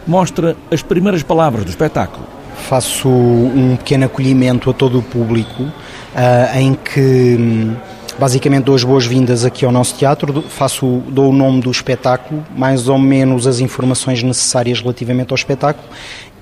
Mostra 0.08 0.56
as 0.72 0.82
primeiras 0.82 1.24
palavras 1.24 1.64
do 1.64 1.70
espetáculo. 1.70 2.26
Faço 2.70 3.10
um 3.10 3.76
pequeno 3.78 4.06
acolhimento 4.06 4.70
a 4.70 4.74
todo 4.74 5.00
o 5.00 5.04
público, 5.04 5.64
uh, 5.64 6.58
em 6.58 6.74
que 6.74 7.38
hum, 7.40 7.76
basicamente 8.18 8.64
dou 8.64 8.76
as 8.76 8.84
boas-vindas 8.84 9.44
aqui 9.44 9.66
ao 9.66 9.72
nosso 9.72 9.96
teatro, 9.96 10.42
faço, 10.44 11.04
dou 11.10 11.30
o 11.30 11.34
nome 11.34 11.62
do 11.62 11.70
espetáculo, 11.70 12.46
mais 12.56 12.88
ou 12.88 12.98
menos 12.98 13.46
as 13.46 13.60
informações 13.60 14.24
necessárias 14.24 14.80
relativamente 14.80 15.32
ao 15.32 15.36
espetáculo 15.36 15.88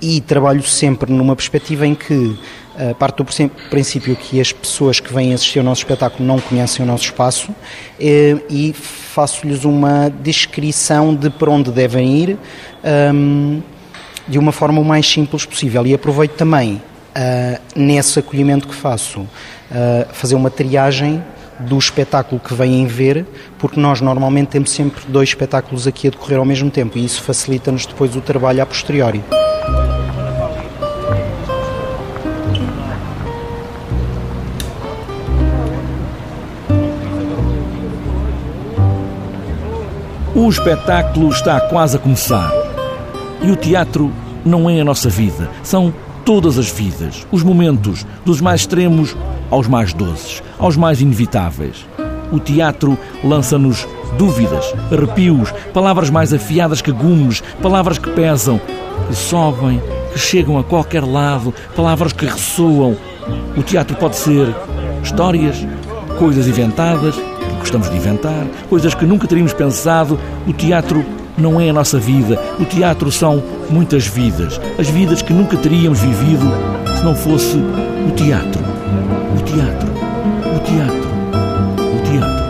e 0.02 0.22
trabalho 0.22 0.62
sempre 0.64 1.12
numa 1.12 1.36
perspectiva 1.36 1.88
em 1.88 1.96
que 1.96 2.14
uh, 2.14 2.94
parte 3.00 3.18
do 3.18 3.26
princípio 3.70 4.16
que 4.16 4.40
as 4.40 4.52
pessoas 4.52 5.00
que 5.00 5.12
vêm 5.14 5.34
assistir 5.34 5.60
ao 5.60 5.66
nosso 5.66 5.82
espetáculo 5.82 6.28
não 6.28 6.40
conhecem 6.40 6.84
o 6.84 6.88
nosso 6.88 7.06
espaço 7.06 7.52
uh, 7.52 7.56
e 8.00 8.74
faço-lhes 8.74 9.64
uma 9.64 10.10
descrição 10.10 11.16
de 11.16 11.30
para 11.30 11.50
onde 11.50 11.72
devem 11.72 12.18
ir 12.18 12.38
um, 13.14 13.62
de 14.28 14.38
uma 14.38 14.52
forma 14.52 14.80
o 14.80 14.86
mais 14.86 15.10
simples 15.10 15.46
possível. 15.46 15.88
E 15.88 15.94
aproveito 15.94 16.34
também 16.34 16.76
uh, 16.76 17.62
nesse 17.76 18.20
acolhimento 18.20 18.68
que 18.68 18.76
faço 18.76 19.28
fazer 20.12 20.36
uma 20.36 20.52
triagem 20.52 21.24
do 21.60 21.78
espetáculo 21.78 22.40
que 22.40 22.54
vêm 22.54 22.86
ver, 22.86 23.26
porque 23.58 23.80
nós 23.80 24.02
normalmente 24.02 24.50
temos 24.50 24.72
sempre 24.72 25.04
dois 25.08 25.30
espetáculos 25.30 25.88
aqui 25.88 26.08
a 26.08 26.12
decorrer 26.12 26.40
ao 26.40 26.46
mesmo 26.46 26.70
tempo 26.70 26.98
e 26.98 27.06
isso 27.06 27.22
facilita-nos 27.22 27.86
depois 27.86 28.16
o 28.16 28.22
trabalho 28.22 28.62
a 28.62 28.66
posteriori. 28.66 29.24
O 40.36 40.50
espetáculo 40.50 41.30
está 41.30 41.62
quase 41.62 41.96
a 41.96 42.00
começar. 42.00 42.52
E 43.44 43.52
o 43.52 43.56
teatro 43.56 44.12
não 44.44 44.68
é 44.68 44.82
a 44.82 44.84
nossa 44.84 45.08
vida. 45.08 45.50
São 45.62 45.94
todas 46.26 46.58
as 46.58 46.72
vidas, 46.72 47.28
os 47.32 47.44
momentos, 47.44 48.06
dos 48.26 48.42
mais 48.42 48.62
extremos 48.62 49.16
aos 49.54 49.68
mais 49.68 49.94
doces, 49.94 50.42
aos 50.58 50.76
mais 50.76 51.00
inevitáveis. 51.00 51.86
O 52.32 52.40
teatro 52.40 52.98
lança-nos 53.24 53.88
dúvidas, 54.18 54.74
arrepios, 54.92 55.54
palavras 55.72 56.10
mais 56.10 56.34
afiadas 56.34 56.82
que 56.82 56.92
gumes, 56.92 57.44
palavras 57.62 58.00
que 58.00 58.10
pesam, 58.10 58.60
que 59.08 59.16
sobem, 59.16 59.80
que 60.12 60.18
chegam 60.18 60.58
a 60.58 60.64
qualquer 60.64 61.04
lado, 61.04 61.54
palavras 61.76 62.12
que 62.12 62.26
ressoam. 62.26 62.98
O 63.56 63.62
teatro 63.62 63.96
pode 63.96 64.16
ser 64.16 64.56
histórias, 65.04 65.64
coisas 66.18 66.48
inventadas, 66.48 67.14
que 67.14 67.56
gostamos 67.60 67.92
de 67.92 67.96
inventar, 67.96 68.48
coisas 68.72 68.96
que 68.96 69.06
nunca 69.06 69.28
teríamos 69.28 69.54
pensado. 69.54 70.20
O 70.48 70.54
teatro 70.54 71.06
não 71.38 71.62
é 71.62 71.70
a 71.70 71.74
nossa 71.74 72.00
vida. 72.00 72.42
O 72.60 72.66
teatro 72.66 73.12
são 73.12 73.44
muitas 73.70 74.08
vidas. 74.08 74.60
As 74.80 74.90
vidas 74.90 75.22
que 75.22 75.32
nunca 75.32 75.56
teríamos 75.58 76.00
vivido 76.00 76.46
se 76.98 77.04
não 77.04 77.14
fosse 77.14 77.58
o 77.58 78.12
teatro. 78.16 78.83
Teatro. 79.54 79.88
O 79.88 80.60
teatro. 80.62 81.10
O 81.78 82.00
teatro. 82.10 82.44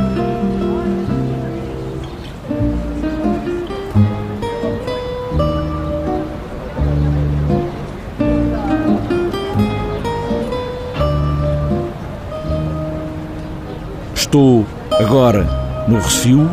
Estou 14.16 14.66
agora 14.94 15.46
no 15.90 15.98
Recio, 15.98 16.50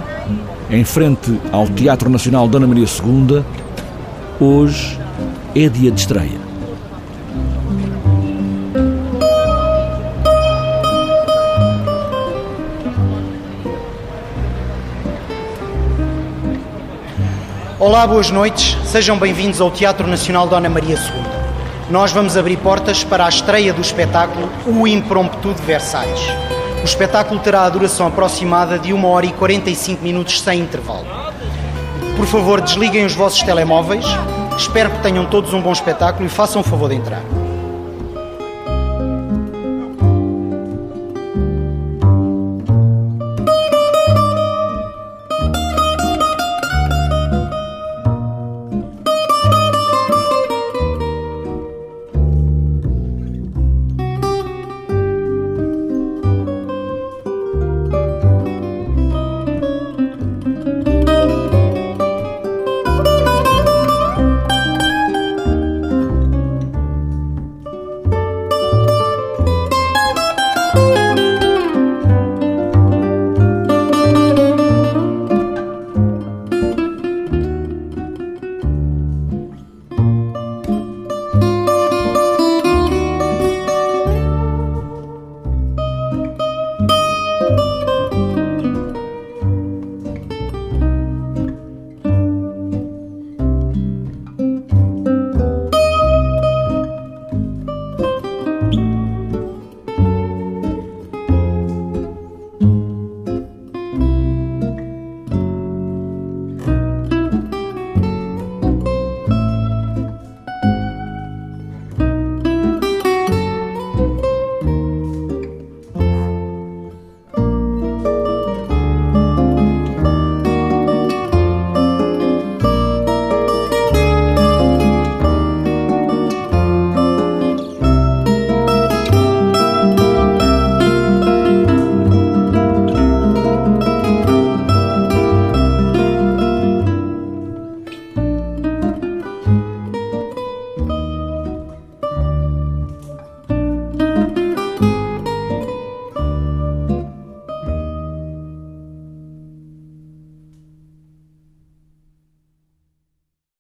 em 0.69 0.83
frente 0.83 1.41
ao 1.53 1.69
Teatro 1.69 2.11
Nacional 2.11 2.49
Dona 2.49 2.67
Maria 2.67 2.87
II. 2.87 3.45
Hoje 4.41 4.99
é 5.55 5.69
dia 5.69 5.93
de 5.93 6.01
estreia. 6.01 6.50
Olá, 17.81 18.07
boas 18.07 18.31
noites. 18.31 18.77
Sejam 18.85 19.19
bem-vindos 19.19 19.59
ao 19.59 19.71
Teatro 19.71 20.07
Nacional 20.07 20.47
Dona 20.47 20.69
Maria 20.69 20.97
II. 20.97 21.25
Nós 21.89 22.13
vamos 22.13 22.37
abrir 22.37 22.59
portas 22.59 23.03
para 23.03 23.25
a 23.25 23.29
estreia 23.31 23.73
do 23.73 23.81
espetáculo 23.81 24.51
O 24.67 24.87
Impromptu 24.87 25.55
de 25.55 25.63
Versalhes. 25.63 26.21
O 26.83 26.85
espetáculo 26.85 27.41
terá 27.41 27.63
a 27.63 27.71
duração 27.71 28.07
aproximada 28.07 28.79
de 28.79 28.93
1 28.93 29.03
hora 29.07 29.25
e 29.25 29.33
45 29.33 30.03
minutos 30.03 30.43
sem 30.43 30.61
intervalo. 30.61 31.07
Por 32.19 32.27
favor, 32.27 32.61
desliguem 32.61 33.07
os 33.07 33.15
vossos 33.15 33.43
telemóveis. 33.43 34.05
Espero 34.59 34.91
que 34.91 35.03
tenham 35.03 35.25
todos 35.25 35.55
um 35.55 35.63
bom 35.63 35.73
espetáculo 35.73 36.27
e 36.27 36.29
façam 36.29 36.61
o 36.61 36.65
favor 36.65 36.91
de 36.91 36.97
entrar. 36.97 37.23